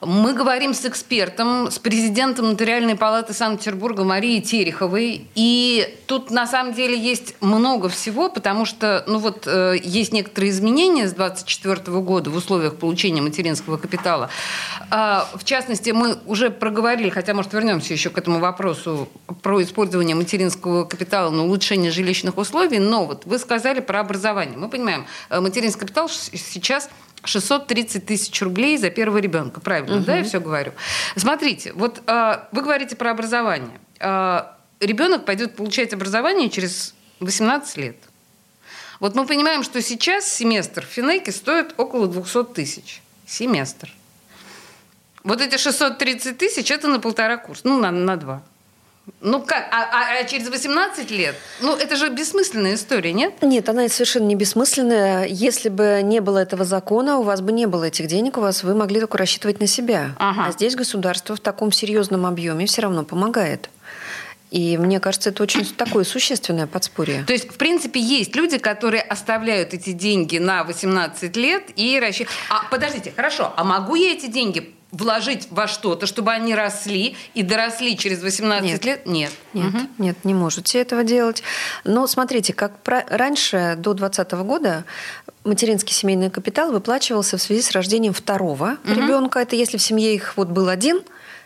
Мы 0.00 0.32
говорим 0.32 0.74
с 0.74 0.84
экспертом, 0.84 1.72
с 1.72 1.78
президентом 1.80 2.50
Нотариальной 2.50 2.94
палаты 2.94 3.32
Санкт-Петербурга 3.32 4.04
Марией 4.04 4.40
Тереховой. 4.40 5.26
И 5.34 5.98
тут 6.06 6.30
на 6.30 6.46
самом 6.46 6.72
деле 6.72 6.96
есть 6.96 7.34
много 7.40 7.88
всего, 7.88 8.28
потому 8.28 8.64
что 8.64 9.02
ну 9.08 9.18
вот, 9.18 9.48
э, 9.48 9.74
есть 9.82 10.12
некоторые 10.12 10.50
изменения 10.50 11.08
с 11.08 11.14
2024 11.14 12.00
года 12.00 12.30
в 12.30 12.36
условиях 12.36 12.76
получения 12.76 13.22
материнского 13.22 13.76
капитала. 13.76 14.30
А, 14.90 15.28
в 15.34 15.42
частности, 15.42 15.90
мы 15.90 16.18
уже 16.26 16.50
проговорили, 16.50 17.08
хотя, 17.08 17.34
может, 17.34 17.52
вернемся 17.54 17.92
еще 17.92 18.10
к 18.10 18.18
этому 18.18 18.38
вопросу 18.38 19.08
про 19.42 19.60
использование 19.60 20.14
материнского 20.14 20.84
капитала 20.84 21.30
на 21.30 21.42
улучшение 21.42 21.90
жилищных 21.90 22.38
условий. 22.38 22.78
Но 22.78 23.04
вот 23.04 23.24
вы 23.24 23.40
сказали 23.40 23.80
про 23.80 23.98
образование. 23.98 24.56
Мы 24.56 24.68
понимаем, 24.68 25.06
э, 25.28 25.40
материнский 25.40 25.80
капитал 25.80 26.08
сейчас 26.08 26.88
630 27.26 28.06
тысяч 28.06 28.42
рублей 28.42 28.76
за 28.78 28.90
первого 28.90 29.18
ребенка. 29.18 29.60
Правильно, 29.60 30.00
да, 30.00 30.18
я 30.18 30.24
все 30.24 30.40
говорю? 30.40 30.72
Смотрите, 31.16 31.72
вот 31.74 32.02
э, 32.06 32.38
вы 32.52 32.62
говорите 32.62 32.96
про 32.96 33.10
образование. 33.10 33.78
Э, 34.00 34.42
ребенок 34.80 35.24
пойдет 35.24 35.56
получать 35.56 35.92
образование 35.92 36.50
через 36.50 36.94
18 37.20 37.76
лет. 37.76 37.96
Вот 39.00 39.14
мы 39.14 39.26
понимаем, 39.26 39.62
что 39.62 39.82
сейчас 39.82 40.32
семестр 40.32 40.86
в 40.86 40.88
Финеке 40.88 41.32
стоит 41.32 41.74
около 41.76 42.08
200 42.08 42.44
тысяч. 42.54 43.02
Семестр. 43.26 43.92
Вот 45.24 45.40
эти 45.40 45.56
630 45.56 46.38
тысяч 46.38 46.70
это 46.70 46.88
на 46.88 47.00
полтора 47.00 47.36
курса, 47.36 47.62
ну, 47.64 47.80
на, 47.80 47.90
на 47.90 48.16
два. 48.16 48.42
Ну 49.20 49.40
как, 49.40 49.68
а, 49.70 49.84
а- 49.84 50.20
а 50.20 50.24
через 50.24 50.48
18 50.48 51.10
лет? 51.10 51.36
Ну, 51.60 51.76
это 51.76 51.96
же 51.96 52.08
бессмысленная 52.08 52.74
история, 52.74 53.12
нет? 53.12 53.34
Нет, 53.42 53.68
она 53.68 53.88
совершенно 53.88 54.24
не 54.26 54.34
бессмысленная. 54.34 55.26
Если 55.26 55.68
бы 55.68 56.00
не 56.02 56.20
было 56.20 56.38
этого 56.38 56.64
закона, 56.64 57.18
у 57.18 57.22
вас 57.22 57.40
бы 57.40 57.52
не 57.52 57.66
было 57.66 57.84
этих 57.84 58.08
денег, 58.08 58.36
у 58.36 58.40
вас 58.40 58.62
вы 58.62 58.74
могли 58.74 59.00
только 59.00 59.18
рассчитывать 59.18 59.60
на 59.60 59.66
себя. 59.66 60.10
Ага. 60.18 60.46
А 60.48 60.52
здесь 60.52 60.74
государство 60.74 61.36
в 61.36 61.40
таком 61.40 61.72
серьезном 61.72 62.26
объеме 62.26 62.66
все 62.66 62.82
равно 62.82 63.04
помогает. 63.04 63.70
И 64.50 64.78
мне 64.78 65.00
кажется, 65.00 65.30
это 65.30 65.42
очень 65.42 65.64
такое 65.66 66.04
существенное 66.04 66.66
подспорье. 66.66 67.24
То 67.26 67.32
есть, 67.32 67.50
в 67.52 67.56
принципе, 67.56 68.00
есть 68.00 68.36
люди, 68.36 68.58
которые 68.58 69.02
оставляют 69.02 69.74
эти 69.74 69.90
деньги 69.90 70.38
на 70.38 70.62
18 70.64 71.36
лет 71.36 71.64
и 71.74 71.98
рассчитывают... 71.98 72.38
А, 72.48 72.64
подождите, 72.70 73.12
хорошо, 73.14 73.52
а 73.56 73.64
могу 73.64 73.96
я 73.96 74.12
эти 74.12 74.26
деньги 74.26 74.75
вложить 74.96 75.48
во 75.50 75.66
что-то, 75.66 76.06
чтобы 76.06 76.32
они 76.32 76.54
росли 76.54 77.16
и 77.34 77.42
доросли 77.42 77.96
через 77.96 78.22
18 78.22 78.64
Нет. 78.70 78.84
лет? 78.84 79.06
Нет. 79.06 79.32
Нет, 79.52 79.72
нет, 79.98 80.16
не 80.24 80.34
можете 80.34 80.80
этого 80.80 81.04
делать. 81.04 81.42
Но 81.84 82.06
смотрите, 82.06 82.52
как 82.52 82.78
про- 82.80 83.04
раньше, 83.08 83.74
до 83.78 83.94
2020 83.94 84.32
года, 84.44 84.84
материнский 85.44 85.92
семейный 85.94 86.30
капитал 86.30 86.72
выплачивался 86.72 87.36
в 87.36 87.42
связи 87.42 87.62
с 87.62 87.72
рождением 87.72 88.12
второго 88.12 88.78
ребенка. 88.84 89.40
Это 89.40 89.56
если 89.56 89.76
в 89.76 89.82
семье 89.82 90.14
их 90.14 90.36
вот 90.36 90.48
был 90.48 90.68
один, 90.68 91.02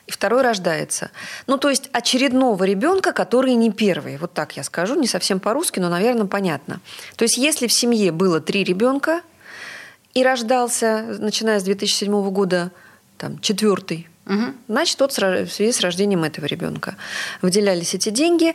и 0.06 0.12
второй 0.12 0.42
рождается. 0.42 1.10
Ну, 1.46 1.56
то 1.56 1.70
есть 1.70 1.88
очередного 1.92 2.64
ребенка, 2.64 3.12
который 3.12 3.54
не 3.54 3.70
первый. 3.70 4.16
Вот 4.16 4.32
так 4.32 4.56
я 4.56 4.64
скажу, 4.64 4.96
не 4.98 5.06
совсем 5.06 5.38
по-русски, 5.38 5.78
но, 5.78 5.88
наверное, 5.88 6.26
понятно. 6.26 6.80
То 7.16 7.22
есть 7.24 7.36
если 7.36 7.68
в 7.68 7.72
семье 7.72 8.10
было 8.10 8.40
три 8.40 8.64
ребенка 8.64 9.20
и 10.14 10.24
рождался, 10.24 11.04
начиная 11.20 11.60
с 11.60 11.62
2007 11.62 12.30
года, 12.30 12.72
там, 13.20 13.38
четвертый, 13.40 14.08
Значит, 14.68 14.98
тот 14.98 15.12
в 15.12 15.48
связи 15.48 15.72
с 15.72 15.80
рождением 15.80 16.22
этого 16.22 16.46
ребенка 16.46 16.96
выделялись 17.42 17.94
эти 17.94 18.10
деньги. 18.10 18.54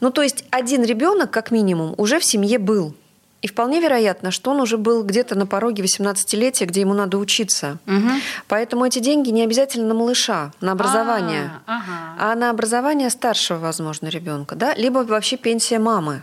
Ну, 0.00 0.10
то 0.10 0.22
есть 0.22 0.44
один 0.50 0.82
ребенок, 0.84 1.30
как 1.30 1.52
минимум, 1.52 1.94
уже 1.96 2.18
в 2.18 2.24
семье 2.24 2.58
был. 2.58 2.94
И 3.40 3.46
вполне 3.46 3.80
вероятно, 3.80 4.32
что 4.32 4.50
он 4.50 4.60
уже 4.60 4.78
был 4.78 5.04
где-то 5.04 5.36
на 5.36 5.46
пороге 5.46 5.82
18-летия, 5.84 6.66
где 6.66 6.80
ему 6.80 6.94
надо 6.94 7.18
учиться. 7.18 7.78
Поэтому 8.48 8.84
эти 8.84 8.98
деньги 8.98 9.30
не 9.30 9.42
обязательно 9.44 9.86
на 9.88 9.94
малыша, 9.94 10.50
на 10.60 10.72
образование, 10.72 11.50
А, 11.66 11.76
ага. 11.76 12.32
а 12.32 12.34
на 12.34 12.50
образование 12.50 13.10
старшего, 13.10 13.58
возможно, 13.58 14.08
ребенка, 14.08 14.56
да? 14.56 14.74
либо 14.74 14.98
вообще 15.04 15.36
пенсия 15.36 15.78
мамы. 15.78 16.22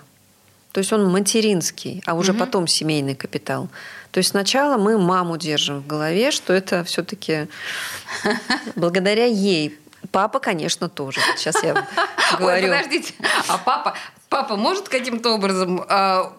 То 0.71 0.79
есть 0.79 0.93
он 0.93 1.09
материнский, 1.09 2.03
а 2.05 2.13
уже 2.13 2.33
потом 2.33 2.67
семейный 2.67 3.15
капитал. 3.15 3.69
То 4.11 4.17
есть 4.19 4.31
сначала 4.31 4.77
мы 4.77 4.97
маму 4.97 5.37
держим 5.37 5.81
в 5.81 5.87
голове, 5.87 6.31
что 6.31 6.53
это 6.53 6.83
все-таки 6.83 7.47
благодаря 8.75 9.25
ей. 9.25 9.77
Папа, 10.11 10.39
конечно, 10.39 10.89
тоже. 10.89 11.19
Сейчас 11.37 11.61
я 11.63 11.73
Ой, 11.73 12.37
говорю. 12.39 12.67
подождите, 12.67 13.13
а 13.47 13.57
папа, 13.57 13.95
папа 14.29 14.55
может 14.55 14.89
каким-то 14.89 15.31
образом 15.33 15.85
а, 15.87 16.33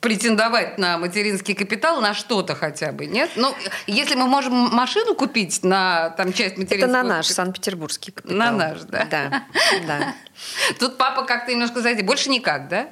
претендовать 0.00 0.78
на 0.78 0.98
материнский 0.98 1.54
капитал 1.54 2.00
на 2.00 2.14
что-то 2.14 2.54
хотя 2.54 2.92
бы, 2.92 3.06
нет? 3.06 3.30
Ну, 3.36 3.54
если 3.86 4.14
мы 4.14 4.26
можем 4.26 4.52
машину 4.52 5.14
купить 5.14 5.64
на 5.64 6.10
там 6.10 6.32
часть 6.32 6.52
Это 6.52 6.60
материнского 6.60 6.92
на 6.92 7.02
наш 7.02 7.26
санкт-петербургский 7.26 8.12
капитал. 8.12 8.36
На 8.36 8.52
наш, 8.52 8.80
да? 8.82 9.06
Да, 9.10 9.42
да. 9.86 10.14
Тут 10.78 10.98
папа 10.98 11.24
как-то 11.24 11.50
немножко 11.50 11.80
сзади. 11.80 12.02
Больше 12.02 12.30
никак, 12.30 12.68
да? 12.68 12.88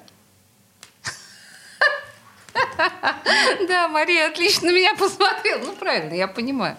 Да, 3.68 3.88
Мария 3.88 4.28
отлично 4.28 4.70
меня 4.70 4.94
посмотрела. 4.94 5.58
Ну, 5.64 5.72
правильно, 5.72 6.14
я 6.14 6.28
понимаю. 6.28 6.76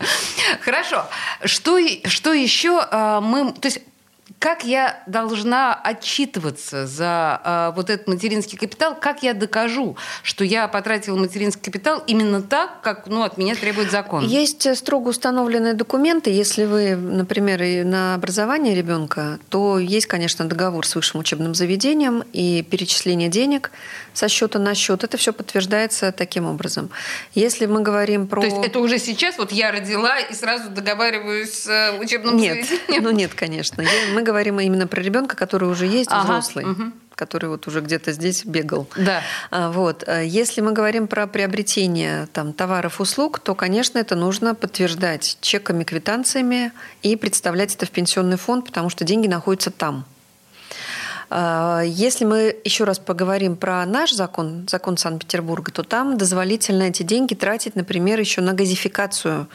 Хорошо. 0.61 1.05
Что, 1.43 1.79
что 2.05 2.33
еще 2.33 2.85
а, 2.91 3.21
мы... 3.21 3.51
То 3.53 3.67
есть 3.67 3.81
как 4.39 4.63
я 4.63 5.01
должна 5.07 5.73
отчитываться 5.73 6.85
за 6.85 7.41
а, 7.43 7.71
вот 7.71 7.89
этот 7.89 8.07
материнский 8.07 8.57
капитал? 8.57 8.95
Как 8.99 9.23
я 9.23 9.33
докажу, 9.33 9.97
что 10.21 10.43
я 10.43 10.67
потратила 10.67 11.17
материнский 11.17 11.61
капитал 11.61 12.03
именно 12.05 12.41
так, 12.41 12.81
как 12.81 13.07
ну, 13.07 13.23
от 13.23 13.37
меня 13.37 13.55
требует 13.55 13.89
закон? 13.89 14.25
Есть 14.25 14.65
э, 14.67 14.75
строго 14.75 15.09
установленные 15.09 15.73
документы. 15.73 16.29
Если 16.29 16.65
вы, 16.65 16.95
например, 16.95 17.85
на 17.85 18.13
образование 18.13 18.75
ребенка, 18.75 19.39
то 19.49 19.79
есть, 19.79 20.05
конечно, 20.05 20.45
договор 20.45 20.85
с 20.85 20.95
высшим 20.95 21.21
учебным 21.21 21.55
заведением 21.55 22.23
и 22.31 22.61
перечисление 22.61 23.29
денег 23.29 23.71
со 24.13 24.29
счета 24.29 24.59
на 24.59 24.75
счет. 24.75 25.03
Это 25.03 25.17
все 25.17 25.33
подтверждается 25.33 26.11
таким 26.11 26.45
образом. 26.45 26.89
Если 27.33 27.65
мы 27.65 27.81
говорим 27.81 28.27
про... 28.27 28.41
То 28.41 28.47
есть 28.47 28.67
это 28.67 28.79
уже 28.79 28.99
сейчас, 28.99 29.37
вот 29.37 29.51
я 29.51 29.71
родила 29.71 30.19
и 30.19 30.33
сразу 30.33 30.69
договариваюсь 30.69 31.53
с 31.53 31.67
э, 31.67 31.99
учебным 31.99 32.37
Нет, 32.37 32.65
заведением? 32.65 33.03
ну 33.03 33.11
нет, 33.11 33.33
конечно. 33.33 33.83
Мы 34.13 34.26
говорим 34.27 34.59
именно 34.59 34.87
про 34.87 35.01
ребенка, 35.01 35.35
который 35.35 35.69
уже 35.69 35.85
есть 35.87 36.09
Ага, 36.11 36.23
взрослый. 36.23 36.65
мгм. 36.65 36.93
который 37.15 37.49
вот 37.49 37.65
уже 37.67 37.81
где-то 37.81 38.11
здесь 38.11 38.45
бегал. 38.45 38.87
Да. 38.95 39.21
А, 39.49 39.71
Вот. 39.71 40.03
А 40.07 40.21
Если 40.21 40.61
мы 40.61 40.71
говорим 40.73 41.07
про 41.07 41.25
приобретение 41.25 42.27
там, 42.31 42.53
товаров, 42.53 43.01
услуг, 43.01 43.39
то, 43.39 43.55
конечно, 43.55 43.97
это 43.97 44.15
нужно 44.15 44.53
подтверждать 44.53 45.37
чеками, 45.41 45.83
квитанциями 45.83 46.71
и 47.01 47.15
представлять 47.15 47.73
это 47.73 47.87
в 47.87 47.89
пенсионный 47.89 48.37
фонд, 48.37 48.65
потому 48.65 48.89
что 48.91 49.03
деньги 49.03 49.27
находятся 49.27 49.71
там. 49.71 50.05
А, 51.29 51.81
Если 51.85 52.25
мы 52.25 52.55
еще 52.63 52.83
раз 52.83 52.99
поговорим 52.99 53.55
про 53.55 53.85
наш 53.85 54.11
закон, 54.13 54.67
закон 54.69 54.97
Санкт-Петербурга, 54.97 55.71
то 55.71 55.83
там 55.83 56.17
дозволительно 56.17 56.83
эти 56.83 57.03
деньги 57.03 57.33
тратить, 57.33 57.75
например, 57.75 58.19
еще 58.19 58.41
на 58.41 58.53
газификацию 58.53 59.47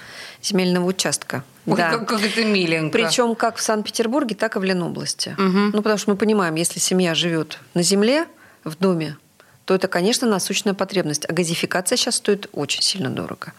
земельного 0.42 0.86
участка. 0.86 1.44
Ой, 1.66 1.76
Да. 1.76 1.90
как, 1.92 2.08
как 2.08 2.22
это 2.22 2.44
миленько. 2.44 2.92
Причем 2.98 3.34
как 3.34 3.56
в 3.56 3.62
Санкт-Петербурге, 3.62 4.34
так 4.34 4.56
и 4.56 4.58
в 4.58 4.64
Ленобласти. 4.64 5.34
Мгм. 5.38 5.70
Ну, 5.72 5.82
потому 5.82 5.98
что 5.98 6.10
мы 6.10 6.16
понимаем, 6.16 6.54
если 6.56 6.78
семья 6.78 7.14
живет 7.14 7.58
на 7.74 7.82
земле, 7.82 8.26
в 8.64 8.76
доме, 8.78 9.16
то 9.64 9.74
это, 9.74 9.88
конечно, 9.88 10.28
насущная 10.28 10.74
потребность. 10.74 11.24
А 11.28 11.32
газификация 11.32 11.96
сейчас 11.96 12.16
стоит 12.16 12.48
очень 12.52 12.82
сильно 12.82 13.10
дорого. 13.10 13.52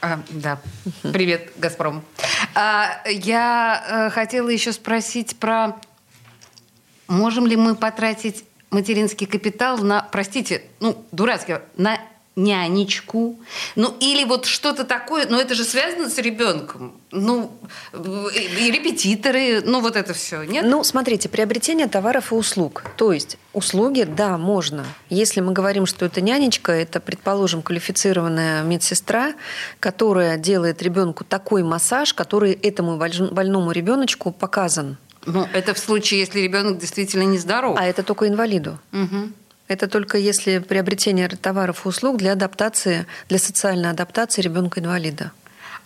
А, 0.00 0.20
да. 0.30 0.58
Привет, 1.02 1.52
Газпром. 1.56 2.04
А, 2.54 3.00
я 3.08 4.08
э, 4.08 4.10
хотела 4.10 4.48
еще 4.50 4.72
спросить 4.72 5.36
про, 5.36 5.76
можем 7.08 7.46
ли 7.46 7.56
мы 7.56 7.74
потратить 7.74 8.44
материнский 8.70 9.26
капитал 9.26 9.78
на, 9.78 10.06
простите, 10.10 10.62
ну, 10.80 11.04
дурацкий, 11.12 11.56
на 11.76 11.98
нянечку, 12.36 13.38
ну 13.76 13.96
или 13.98 14.24
вот 14.24 14.44
что-то 14.44 14.84
такое, 14.84 15.26
но 15.26 15.40
это 15.40 15.54
же 15.54 15.64
связано 15.64 16.10
с 16.10 16.18
ребенком, 16.18 16.92
ну 17.10 17.50
э, 17.94 18.28
и 18.60 18.70
репетиторы, 18.70 19.62
ну 19.62 19.80
вот 19.80 19.96
это 19.96 20.12
все, 20.12 20.42
нет? 20.42 20.66
Ну, 20.68 20.84
смотрите, 20.84 21.30
приобретение 21.30 21.86
товаров 21.86 22.32
и 22.32 22.34
услуг. 22.34 22.84
То 22.98 23.12
есть 23.12 23.38
услуги, 23.54 24.02
да, 24.02 24.36
можно. 24.36 24.84
Если 25.08 25.40
мы 25.40 25.52
говорим, 25.52 25.86
что 25.86 26.04
это 26.04 26.20
нянечка, 26.20 26.72
это, 26.72 27.00
предположим, 27.00 27.62
квалифицированная 27.62 28.62
медсестра, 28.64 29.32
которая 29.80 30.36
делает 30.36 30.82
ребенку 30.82 31.24
такой 31.24 31.62
массаж, 31.62 32.12
который 32.12 32.52
этому 32.52 32.98
больному 32.98 33.72
ребеночку 33.72 34.30
показан. 34.30 34.98
Ну, 35.26 35.48
это 35.52 35.74
в 35.74 35.78
случае, 35.78 36.20
если 36.20 36.40
ребенок 36.40 36.78
действительно 36.78 37.24
нездоров. 37.24 37.76
А 37.78 37.84
это 37.84 38.02
только 38.02 38.28
инвалиду. 38.28 38.78
Мгм. 38.92 39.34
Это 39.68 39.88
только 39.88 40.16
если 40.18 40.58
приобретение 40.58 41.28
товаров 41.28 41.84
и 41.84 41.88
услуг 41.88 42.18
для 42.18 42.32
адаптации, 42.32 43.06
для 43.28 43.38
социальной 43.38 43.90
адаптации 43.90 44.42
ребенка-инвалида. 44.42 45.32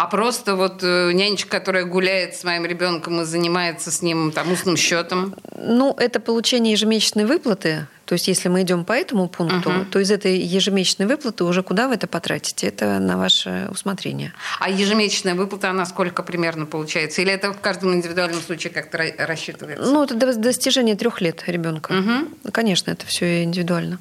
А 0.03 0.07
просто 0.07 0.57
вот 0.57 0.83
э, 0.83 1.13
нянечка, 1.13 1.51
которая 1.51 1.85
гуляет 1.85 2.35
с 2.35 2.43
моим 2.43 2.65
ребенком 2.65 3.21
и 3.21 3.25
занимается 3.25 3.91
с 3.91 4.01
ним 4.01 4.33
там 4.33 4.51
устным 4.51 4.79
счетом. 4.79 5.35
Ну, 5.59 5.95
это 5.99 6.21
получение 6.21 6.73
ежемесячной 6.73 7.27
выплаты. 7.27 7.87
То 8.07 8.15
есть, 8.15 8.27
если 8.27 8.49
мы 8.49 8.63
идем 8.63 8.87
по 8.87 8.95
этому 8.95 9.29
пункту, 9.29 9.69
Мгм. 9.71 9.85
то 9.91 9.99
из 10.01 10.11
этой 10.11 10.39
ежемесячной 10.39 11.05
выплаты 11.07 11.45
уже 11.45 11.63
куда 11.63 11.87
вы 11.87 11.97
это 11.97 12.07
потратите? 12.07 12.67
Это 12.69 12.99
на 12.99 13.19
ваше 13.19 13.69
усмотрение. 13.71 14.33
А 14.59 14.71
ежемесячная 14.71 15.35
выплата, 15.35 15.69
она 15.69 15.85
сколько 15.85 16.23
примерно 16.23 16.65
получается? 16.65 17.21
Или 17.21 17.33
это 17.33 17.53
в 17.53 17.61
каждом 17.61 17.93
индивидуальном 17.93 18.41
случае 18.41 18.73
как-то 18.73 18.97
ра- 18.97 19.27
рассчитывается? 19.27 19.85
Ну, 19.85 20.03
это 20.03 20.15
до 20.15 20.35
достижения 20.35 20.95
трех 20.97 21.21
лет 21.21 21.45
ребенка. 21.47 21.93
Мгм. 21.93 22.29
Конечно, 22.53 22.91
это 22.91 23.05
все 23.05 23.43
индивидуально. 23.45 23.99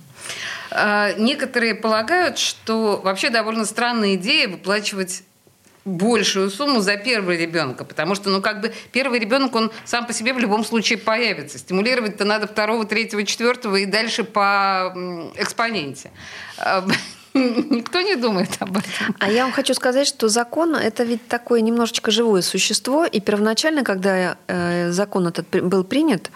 А, 0.71 1.11
Некоторые 1.17 1.75
полагают, 1.75 2.37
что 2.37 3.01
вообще 3.03 3.29
довольно 3.29 3.65
странная 3.65 4.15
идея 4.15 4.47
выплачивать 4.47 5.23
большую 5.89 6.49
сумму 6.49 6.79
за 6.79 6.97
первого 6.97 7.35
ребенка, 7.35 7.83
потому 7.83 8.15
что, 8.15 8.29
ну, 8.29 8.41
как 8.41 8.61
бы 8.61 8.73
первый 8.91 9.19
ребенок, 9.19 9.55
он 9.55 9.71
сам 9.85 10.05
по 10.05 10.13
себе 10.13 10.33
в 10.33 10.39
любом 10.39 10.63
случае 10.63 10.97
появится. 10.97 11.57
Стимулировать-то 11.57 12.25
надо 12.25 12.47
второго, 12.47 12.85
третьего, 12.85 13.23
четвертого 13.23 13.75
и 13.77 13.85
дальше 13.85 14.23
по 14.23 14.93
экспоненте. 15.35 16.11
А, 16.57 16.85
Никто 17.33 18.01
не 18.01 18.15
думает 18.15 18.49
об 18.59 18.77
этом. 18.77 19.15
А 19.19 19.31
я 19.31 19.43
вам 19.43 19.51
хочу 19.51 19.73
сказать, 19.73 20.07
что 20.07 20.29
закон– 20.29 20.75
это 20.75 21.03
ведь 21.03 21.27
такое 21.27 21.61
немножечко 21.61 22.11
живое 22.11 22.41
существо. 22.41 23.05
И 23.05 23.19
первоначально, 23.19 23.83
когда 23.83 24.37
э, 24.47 24.91
закон 24.91 25.27
этот 25.27 25.47
был 25.49 25.83
принят 25.83 26.31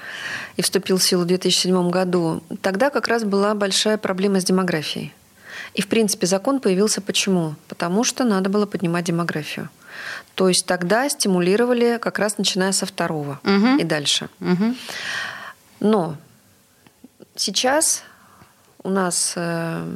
и 0.56 0.62
вступил 0.62 0.98
в 0.98 1.04
силу 1.04 1.24
в 1.24 1.26
2007 1.26 1.90
году, 1.90 2.44
тогда 2.62 2.90
как 2.90 3.08
раз 3.08 3.24
была 3.24 3.54
большая 3.56 3.98
проблема 3.98 4.40
с 4.40 4.44
демографией. 4.44 5.14
И, 5.74 5.82
в 5.82 5.88
принципе, 5.88 6.28
закон 6.28 6.60
появился 6.60 7.02
почему? 7.02 7.56
Потому 7.68 8.04
что 8.04 8.24
надо 8.24 8.50
было 8.50 8.66
поднимать 8.66 9.06
демографию. 9.06 9.70
То 10.36 10.48
есть 10.48 10.66
тогда 10.66 11.08
стимулировали 11.10 12.00
как 12.02 12.20
раз 12.20 12.38
начиная 12.38 12.72
со 12.72 12.86
второго 12.86 13.40
Мгм. 13.44 13.78
и 13.78 13.84
дальше. 13.84 14.30
Мгм. 14.40 14.76
Но 15.80 16.16
сейчас 17.36 18.04
у 18.84 18.90
нас 18.90 19.34
э, 19.36 19.88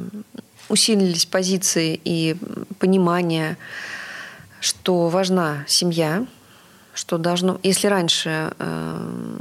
усилились 0.68 1.26
позиции 1.26 2.00
и 2.04 2.36
понимание, 2.78 3.56
что 4.60 5.08
важна 5.08 5.64
семья, 5.66 6.26
что 6.94 7.18
должно, 7.18 7.58
если 7.62 7.86
раньше 7.86 8.52
э, 8.58 9.36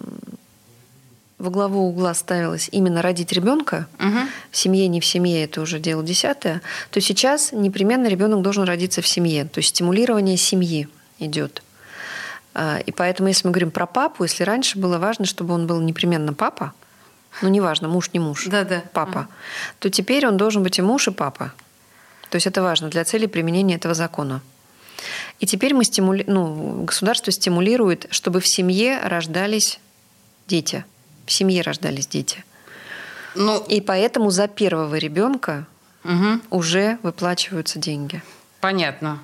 во 1.38 1.50
главу 1.52 1.88
угла 1.88 2.14
ставилось 2.14 2.68
именно 2.72 3.02
родить 3.02 3.32
ребенка, 3.32 3.88
Мгм. 4.00 4.28
в 4.52 4.58
семье, 4.58 4.88
не 4.88 5.00
в 5.00 5.06
семье, 5.06 5.44
это 5.44 5.62
уже 5.62 5.80
дело 5.80 6.04
десятое, 6.04 6.62
то 6.90 7.00
сейчас 7.00 7.52
непременно 7.52 8.08
ребенок 8.08 8.42
должен 8.42 8.64
родиться 8.64 9.02
в 9.02 9.08
семье. 9.08 9.46
То 9.46 9.60
есть 9.60 9.70
стимулирование 9.70 10.38
семьи 10.38 10.88
идет. 11.20 11.62
А, 12.56 12.80
И 12.80 12.92
поэтому, 12.92 13.28
если 13.30 13.48
мы 13.48 13.52
говорим 13.52 13.70
про 13.72 13.86
папу, 13.86 14.24
если 14.24 14.44
раньше 14.44 14.80
было 14.80 14.98
важно, 14.98 15.26
чтобы 15.26 15.54
он 15.54 15.68
был 15.68 15.80
непременно 15.80 16.34
папа, 16.34 16.74
ну, 17.44 17.50
неважно, 17.50 17.88
муж, 17.88 18.10
не 18.14 18.20
муж, 18.20 18.46
Да-да. 18.48 18.82
папа, 18.94 19.28
то 19.78 19.92
теперь 19.92 20.26
он 20.28 20.38
должен 20.38 20.64
быть 20.64 20.80
и 20.80 20.82
муж, 20.82 21.08
и 21.08 21.12
папа. 21.12 21.54
То 22.32 22.36
есть 22.38 22.48
это 22.48 22.64
важно 22.64 22.90
для 22.90 23.04
цели 23.06 23.28
применения 23.28 23.76
этого 23.76 23.94
закона. 23.94 24.42
И 25.40 25.46
теперь 25.46 25.76
мы 25.76 25.84
стимули... 25.84 26.24
ну, 26.26 26.84
государство 26.84 27.32
стимулирует, 27.32 28.08
чтобы 28.10 28.40
в 28.40 28.48
семье 28.48 29.00
рождались 29.04 29.80
дети. 30.48 30.84
В 31.28 31.32
семье 31.32 31.62
рождались 31.62 32.08
дети. 32.08 32.44
Ну, 33.36 33.64
И 33.68 33.82
поэтому 33.82 34.32
за 34.32 34.48
первого 34.48 34.96
ребенка 34.96 35.68
мгм. 36.04 36.42
уже 36.50 36.98
выплачиваются 37.04 37.78
деньги. 37.78 38.24
Понятно. 38.62 39.20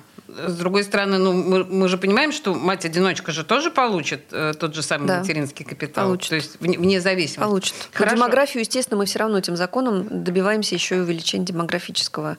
С 0.46 0.54
другой 0.56 0.84
стороны, 0.84 1.18
ну, 1.18 1.32
мы, 1.32 1.64
мы 1.64 1.88
же 1.88 1.96
понимаем, 1.98 2.32
что 2.32 2.54
мать-одиночка 2.54 3.32
же 3.32 3.44
тоже 3.44 3.70
получит 3.70 4.22
э, 4.32 4.52
тот 4.58 4.74
же 4.74 4.82
самый 4.82 5.06
Да. 5.06 5.20
материнский 5.20 5.64
капитал. 5.64 6.06
Получит. 6.06 6.28
То 6.30 6.34
есть 6.36 6.60
вне, 6.60 6.78
вне 6.78 7.00
зависимости. 7.00 7.38
Получат. 7.48 7.74
Но 7.92 7.98
Хорошо. 7.98 8.16
демографию, 8.16 8.60
естественно, 8.62 8.98
мы 8.98 9.06
все 9.06 9.18
равно 9.20 9.38
этим 9.38 9.56
законом 9.56 10.24
добиваемся 10.24 10.74
еще 10.74 10.96
и 10.96 11.00
увеличения 11.00 11.44
демографического 11.44 12.36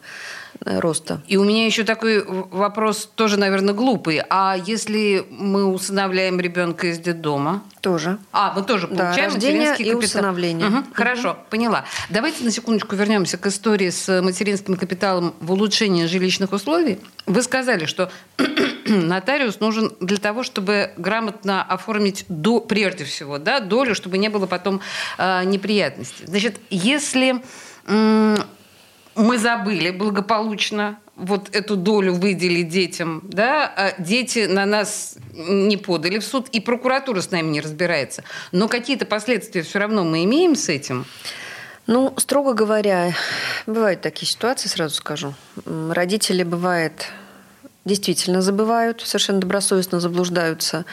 э, 0.65 0.79
роста. 0.79 1.21
И 1.27 1.37
у 1.37 1.43
меня 1.43 1.65
еще 1.65 1.83
такой 1.83 2.23
вопрос, 2.25 3.09
тоже, 3.15 3.37
наверное, 3.37 3.73
глупый. 3.73 4.21
А 4.29 4.57
если 4.65 5.25
мы 5.29 5.65
усыновляем 5.65 6.39
ребенка 6.39 6.87
из 6.87 6.99
детдома? 6.99 7.63
Тоже. 7.81 8.17
А, 8.31 8.53
мы 8.55 8.63
тоже 8.63 8.87
Да, 8.87 9.05
получаем 9.05 9.31
рождение 9.33 9.69
материнский 9.71 9.85
и 9.85 9.93
капитал. 9.93 10.05
усыновление. 10.19 10.65
Мгм, 10.67 10.75
Мгм. 10.79 10.93
Хорошо, 10.93 11.37
поняла. 11.49 11.85
Давайте 12.09 12.43
на 12.43 12.51
секундочку 12.51 12.95
вернемся 12.95 13.37
к 13.37 13.45
истории 13.47 13.89
с 13.89 14.21
материнским 14.21 14.75
капиталом 14.75 15.33
в 15.39 15.51
улучшении 15.51 16.05
жилищных 16.05 16.51
условий. 16.51 16.99
Вы 17.25 17.41
сказали, 17.41 17.85
что 17.85 18.11
нотариус 18.85 19.59
нужен 19.59 19.95
для 19.99 20.17
того, 20.17 20.43
чтобы 20.43 20.91
грамотно 20.97 21.63
оформить 21.63 22.25
до, 22.29 22.59
прежде 22.59 23.03
всего, 23.03 23.37
да, 23.39 23.59
долю, 23.59 23.95
чтобы 23.95 24.17
не 24.17 24.29
было 24.29 24.45
потом 24.45 24.81
э, 25.17 25.43
неприятностей. 25.45 26.25
Значит, 26.25 26.59
если 26.69 27.41
м, 27.87 28.37
мы 29.15 29.37
забыли 29.37 29.89
благополучно 29.89 30.99
вот 31.15 31.55
эту 31.55 31.77
долю 31.77 32.13
выделить 32.13 32.67
детям, 32.67 33.21
да, 33.23 33.65
а 33.75 34.01
дети 34.01 34.45
на 34.45 34.65
нас 34.65 35.17
не 35.33 35.77
подали 35.77 36.19
в 36.19 36.23
суд, 36.23 36.49
и 36.49 36.59
прокуратура 36.59 37.21
с 37.21 37.31
нами 37.31 37.47
не 37.47 37.61
разбирается. 37.61 38.23
Но 38.51 38.67
какие-то 38.67 39.05
последствия 39.05 39.63
все 39.63 39.79
равно 39.79 40.03
мы 40.03 40.25
имеем 40.25 40.55
с 40.55 40.69
этим. 40.69 41.05
Ну, 41.87 42.13
строго 42.17 42.53
говоря, 42.53 43.13
бывают 43.67 44.01
такие 44.01 44.27
ситуации, 44.29 44.67
сразу 44.67 44.95
скажу. 44.95 45.33
Родители, 45.65 46.43
бывает, 46.43 47.07
действительно 47.85 48.41
забывают, 48.41 49.01
совершенно 49.01 49.39
добросовестно 49.39 49.99
заблуждаются 49.99 50.85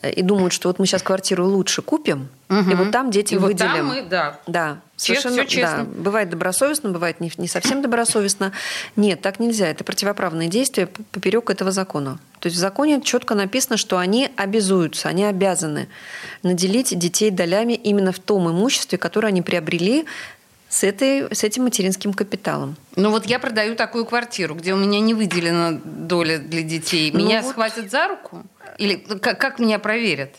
э, 0.00 0.10
и 0.10 0.22
думают, 0.22 0.54
что 0.54 0.68
вот 0.70 0.78
мы 0.78 0.86
сейчас 0.86 1.02
квартиру 1.02 1.46
лучше 1.46 1.82
купим, 1.82 2.28
и 2.48 2.54
Мгм. 2.54 2.76
вот 2.76 2.90
там 2.92 3.10
детям 3.10 3.38
И 3.38 3.40
вот 3.42 3.48
выделим. 3.48 3.72
там 3.72 3.86
мы, 3.88 4.02
да. 4.02 4.38
Да, 4.46 4.78
совершенно, 4.96 5.34
всё 5.36 5.44
честно. 5.44 5.84
да. 5.84 6.00
Бывает 6.02 6.30
добросовестно, 6.30 6.88
бывает 6.90 7.20
не, 7.20 7.30
не 7.36 7.46
совсем 7.48 7.82
добросовестно. 7.82 8.52
Нет, 8.96 9.20
так 9.20 9.38
нельзя. 9.38 9.68
Это 9.68 9.84
противоправные 9.84 10.48
действия 10.48 10.86
поперек 10.86 11.50
этого 11.50 11.72
закона. 11.72 12.18
То 12.42 12.48
есть 12.48 12.56
в 12.56 12.60
законе 12.60 13.00
четко 13.00 13.36
написано, 13.36 13.76
что 13.76 13.98
они 13.98 14.28
обязуются, 14.34 15.08
они 15.08 15.24
обязаны 15.24 15.86
наделить 16.42 16.98
детей 16.98 17.30
долями 17.30 17.74
именно 17.74 18.10
в 18.10 18.18
том 18.18 18.50
имуществе, 18.50 18.98
которое 18.98 19.28
они 19.28 19.42
приобрели 19.42 20.06
с, 20.68 20.82
этой, 20.82 21.32
с 21.32 21.44
этим 21.44 21.62
материнским 21.62 22.12
капиталом. 22.12 22.74
Ну 22.96 23.10
вот 23.10 23.26
я 23.26 23.38
продаю 23.38 23.76
такую 23.76 24.06
квартиру, 24.06 24.56
где 24.56 24.74
у 24.74 24.76
меня 24.76 24.98
не 24.98 25.14
выделена 25.14 25.80
доля 25.84 26.38
для 26.38 26.62
детей. 26.62 27.12
Ну 27.12 27.20
Меня 27.20 27.42
вот. 27.42 27.52
схватят 27.52 27.92
за 27.92 28.08
руку? 28.08 28.42
Или 28.76 28.96
как, 28.96 29.40
как 29.40 29.60
меня 29.60 29.78
проверят? 29.78 30.34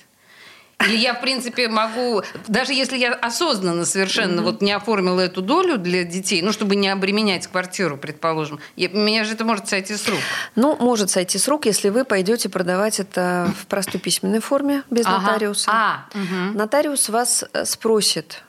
Или 0.85 0.97
я, 0.97 1.13
в 1.13 1.21
принципе, 1.21 1.67
могу, 1.67 2.23
даже 2.47 2.73
если 2.73 2.97
я 2.97 3.13
осознанно 3.13 3.85
совершенно 3.85 4.41
mm-hmm. 4.41 4.43
вот 4.43 4.61
не 4.61 4.71
оформила 4.71 5.19
эту 5.21 5.41
долю 5.41 5.77
для 5.77 6.03
детей, 6.03 6.41
ну, 6.41 6.51
чтобы 6.51 6.75
не 6.75 6.89
обременять 6.89 7.47
квартиру, 7.47 7.97
предположим, 7.97 8.59
я, 8.75 8.89
меня 8.89 9.23
же 9.23 9.33
это 9.33 9.45
может 9.45 9.67
сойти 9.67 9.95
с 9.95 10.07
рук. 10.07 10.19
Ну, 10.55 10.75
может 10.77 11.09
сойти 11.09 11.37
с 11.37 11.47
рук, 11.47 11.65
если 11.65 11.89
вы 11.89 12.03
пойдете 12.03 12.49
продавать 12.49 12.99
это 12.99 13.51
в 13.59 13.67
простой 13.67 14.01
письменной 14.01 14.39
форме, 14.39 14.83
без 14.89 15.05
ага. 15.05 15.19
нотариуса. 15.19 15.71
А, 15.71 16.05
угу. 16.13 16.57
Нотариус 16.57 17.09
вас 17.09 17.45
э, 17.53 17.65
спросит, 17.65 18.43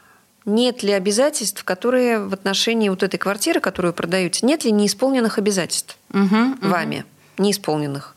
нет 0.45 0.83
ли 0.83 0.93
обязательств, 0.93 1.65
которые 1.65 2.19
в 2.21 2.33
отношении 2.33 2.89
вот 2.89 3.03
этой 3.03 3.19
квартиры, 3.19 3.61
которую 3.61 3.95
продаете, 3.95 4.45
нет 4.47 4.65
ли 4.65 4.73
неисполненных 4.73 5.39
обязательств 5.39 5.97
угу, 6.13 6.57
вами, 6.61 7.05
угу. 7.37 7.45
неисполненных. 7.45 8.14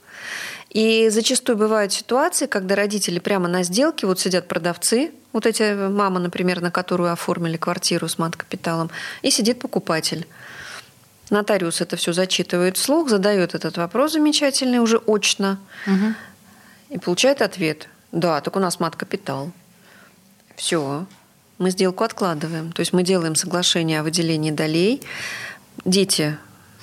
И 0.72 1.10
зачастую 1.10 1.58
бывают 1.58 1.94
ситуации, 1.94 2.46
когда 2.46 2.76
родители 2.76 3.20
прямо 3.20 3.48
на 3.48 3.64
сделке, 3.64 4.06
вот 4.06 4.20
сидят 4.20 4.48
продавцы, 4.48 5.12
вот 5.34 5.46
эти 5.46 5.74
мама, 5.90 6.20
например, 6.20 6.62
на 6.62 6.72
которую 6.72 7.12
оформили 7.12 7.58
квартиру 7.58 8.08
с 8.08 8.18
мат-капиталом, 8.18 8.90
и 9.22 9.32
сидит 9.32 9.60
покупатель. 9.60 10.28
Нотариус 11.30 11.82
это 11.82 11.96
все 11.96 12.14
зачитывает 12.14 12.78
вслух, 12.78 13.10
задает 13.10 13.54
этот 13.54 13.78
вопрос 13.78 14.14
замечательный 14.14 14.80
уже 14.80 14.98
очно, 15.06 15.60
угу. 15.86 16.14
и 16.90 16.98
получает 16.98 17.42
ответ. 17.42 17.90
Да, 18.12 18.40
так 18.42 18.56
у 18.56 18.60
нас 18.60 18.80
мат-капитал. 18.80 19.52
Все, 20.56 21.06
мы 21.58 21.72
сделку 21.72 22.04
откладываем. 22.04 22.72
То 22.72 22.80
есть 22.80 22.94
мы 22.94 23.04
делаем 23.04 23.36
соглашение 23.36 24.00
о 24.00 24.04
выделении 24.04 24.52
долей. 24.52 25.02
Дети 25.86 26.38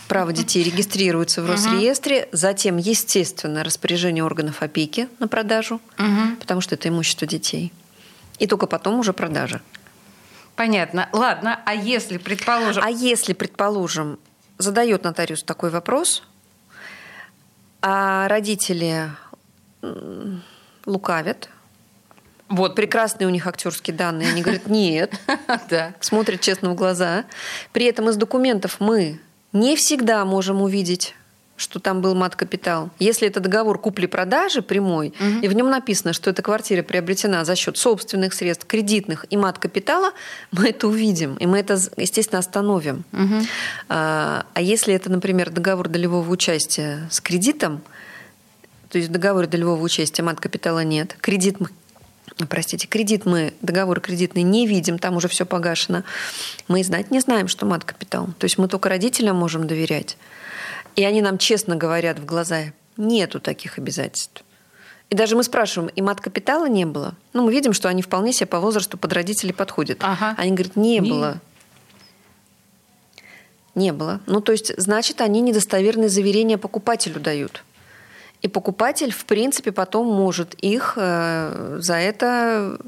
право 0.09 0.33
детей 0.33 0.63
регистрируется 0.63 1.43
в 1.43 1.47
Росреестре, 1.51 2.29
затем, 2.33 2.77
естественно, 2.77 3.65
распоряжение 3.65 4.25
органов 4.25 4.63
опеки 4.63 5.09
на 5.19 5.29
продажу, 5.29 5.81
потому 6.41 6.61
что 6.61 6.75
это 6.75 6.89
имущество 6.89 7.27
детей. 7.27 7.73
И 8.39 8.47
только 8.47 8.67
потом 8.67 8.99
уже 8.99 9.13
продажа. 9.13 9.61
Понятно. 10.57 11.09
Ладно, 11.13 11.61
а 11.65 11.75
если, 11.75 12.19
предположим... 12.19 12.83
А 12.85 12.91
если, 12.91 13.33
предположим, 13.33 14.19
задает 14.59 15.05
нотариус 15.05 15.43
такой 15.43 15.71
вопрос, 15.71 16.23
а 17.83 18.29
родители 18.29 19.11
лукавят, 20.87 21.49
вот. 22.49 22.75
Прекрасные 22.75 23.27
у 23.27 23.31
них 23.31 23.47
актерские 23.47 23.97
данные. 23.97 24.29
Они 24.29 24.43
говорят, 24.43 24.67
нет. 24.67 25.15
да. 25.71 25.95
Смотрят 26.01 26.41
честно 26.41 26.71
в 26.71 26.75
глаза. 26.75 27.25
При 27.73 27.87
этом 27.87 28.09
из 28.09 28.17
документов 28.17 28.77
мы 28.81 29.19
не 29.55 29.77
всегда 29.77 30.25
можем 30.27 30.61
увидеть 30.61 31.15
что 31.57 31.79
там 31.79 32.01
был 32.01 32.17
мат-капитал. 32.17 32.91
Если 32.99 33.29
это 33.29 33.39
договор 33.39 33.79
купли-продажи 33.79 34.61
прямой, 34.61 35.09
угу. 35.09 35.39
и 35.41 35.47
в 35.47 35.53
нем 35.53 35.71
написано, 35.71 36.13
что 36.13 36.31
эта 36.31 36.43
квартира 36.43 36.83
приобретена 36.83 37.45
за 37.45 37.55
счет 37.55 37.77
собственных 37.77 38.35
средств, 38.35 38.67
кредитных 38.67 39.25
и 39.31 39.37
мат-капитала, 39.37 40.13
мы 40.51 40.71
это 40.71 40.89
увидим, 40.89 41.37
и 41.37 41.47
мы 41.47 41.61
это, 41.61 41.79
естественно, 41.97 42.41
остановим. 42.41 43.05
Угу. 43.13 43.47
А, 43.89 44.47
а 44.53 44.61
если 44.61 44.95
это, 44.95 45.11
например, 45.11 45.51
договор 45.51 45.89
долевого 45.89 46.29
участия 46.29 47.09
с 47.11 47.21
кредитом, 47.21 47.83
то 48.91 48.99
есть 48.99 49.11
в 49.11 49.13
договоре 49.13 49.47
долевого 49.47 49.81
участия 49.81 50.23
мат-капитала 50.23 50.83
нет, 50.83 51.17
кредит 51.21 51.61
мы 51.61 51.69
простите, 52.49 52.87
кредит 52.87 53.27
мы, 53.27 53.55
договор 53.63 54.01
кредитный 54.01 54.43
не 54.43 54.67
видим, 54.67 54.99
там 54.99 55.17
уже 55.17 55.29
все 55.29 55.47
погашено. 55.47 56.05
Мы 56.69 56.81
и 56.81 56.83
знать 56.83 57.11
не 57.11 57.21
знаем, 57.21 57.49
что 57.49 57.67
мат-капитал. 57.67 58.29
То 58.39 58.45
есть 58.45 58.59
мы 58.59 58.69
только 58.69 58.89
родителям 58.89 59.37
можем 59.37 59.67
доверять. 59.67 60.17
И 60.97 61.05
они 61.05 61.23
нам 61.23 61.39
честно 61.39 61.77
говорят 61.77 62.19
в 62.19 62.25
глаза, 62.25 62.73
нету 62.97 63.41
таких 63.41 63.79
обязательств. 63.79 64.45
И 65.11 65.17
даже 65.17 65.37
мы 65.37 65.45
спрашиваем, 65.45 65.91
и 65.95 66.03
мат-капитала 66.03 66.67
не 66.67 66.87
было? 66.87 67.15
Ну, 67.33 67.45
мы 67.45 67.53
видим, 67.53 67.73
что 67.73 67.89
они 67.89 68.03
вполне 68.03 68.33
себе 68.33 68.47
по 68.47 68.59
возрасту 68.59 68.97
под 68.97 69.13
родителей 69.13 69.53
подходят. 69.53 69.99
Ага. 70.01 70.35
Они 70.39 70.53
говорят, 70.53 70.77
не, 70.77 70.99
не 70.99 71.09
было. 71.09 71.41
Не 73.75 73.93
было. 73.93 74.21
Ну, 74.27 74.41
то 74.41 74.53
есть, 74.53 74.73
значит, 74.77 75.21
они 75.21 75.41
недостоверные 75.41 76.09
заверения 76.09 76.59
покупателю 76.59 77.21
дают. 77.21 77.65
И 78.45 78.49
покупатель, 78.49 79.11
в 79.11 79.25
принципе, 79.25 79.73
потом 79.73 80.07
может 80.07 80.53
их 80.53 80.95
э, 80.97 81.79
за 81.81 81.95
это 81.95 82.79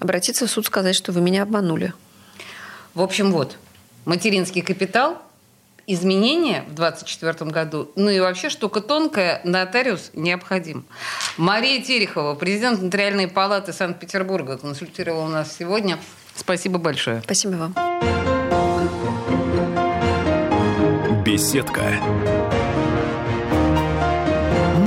обратиться 0.00 0.46
в 0.46 0.50
суд, 0.50 0.64
сказать, 0.64 0.96
что 0.96 1.12
вы 1.12 1.20
меня 1.20 1.42
обманули. 1.42 1.92
В 2.94 3.02
общем, 3.02 3.30
вот, 3.30 3.58
материнский 4.06 4.62
капитал, 4.62 5.18
изменения 5.86 6.62
в 6.62 6.76
2024 6.76 7.50
году, 7.50 7.90
ну 7.94 8.08
и 8.08 8.18
вообще 8.20 8.48
штука 8.48 8.80
тонкая, 8.80 9.42
нотариус 9.44 10.12
необходим. 10.14 10.86
Мария 11.36 11.82
Терехова, 11.82 12.34
президент 12.34 12.80
Нотариальной 12.80 13.28
палаты 13.28 13.74
Санкт-Петербурга, 13.74 14.56
консультировала 14.56 15.28
нас 15.28 15.54
сегодня. 15.54 15.98
Спасибо 16.34 16.78
большое. 16.78 17.20
Спасибо 17.22 17.52
вам. 17.52 17.74
Беседка 21.22 22.00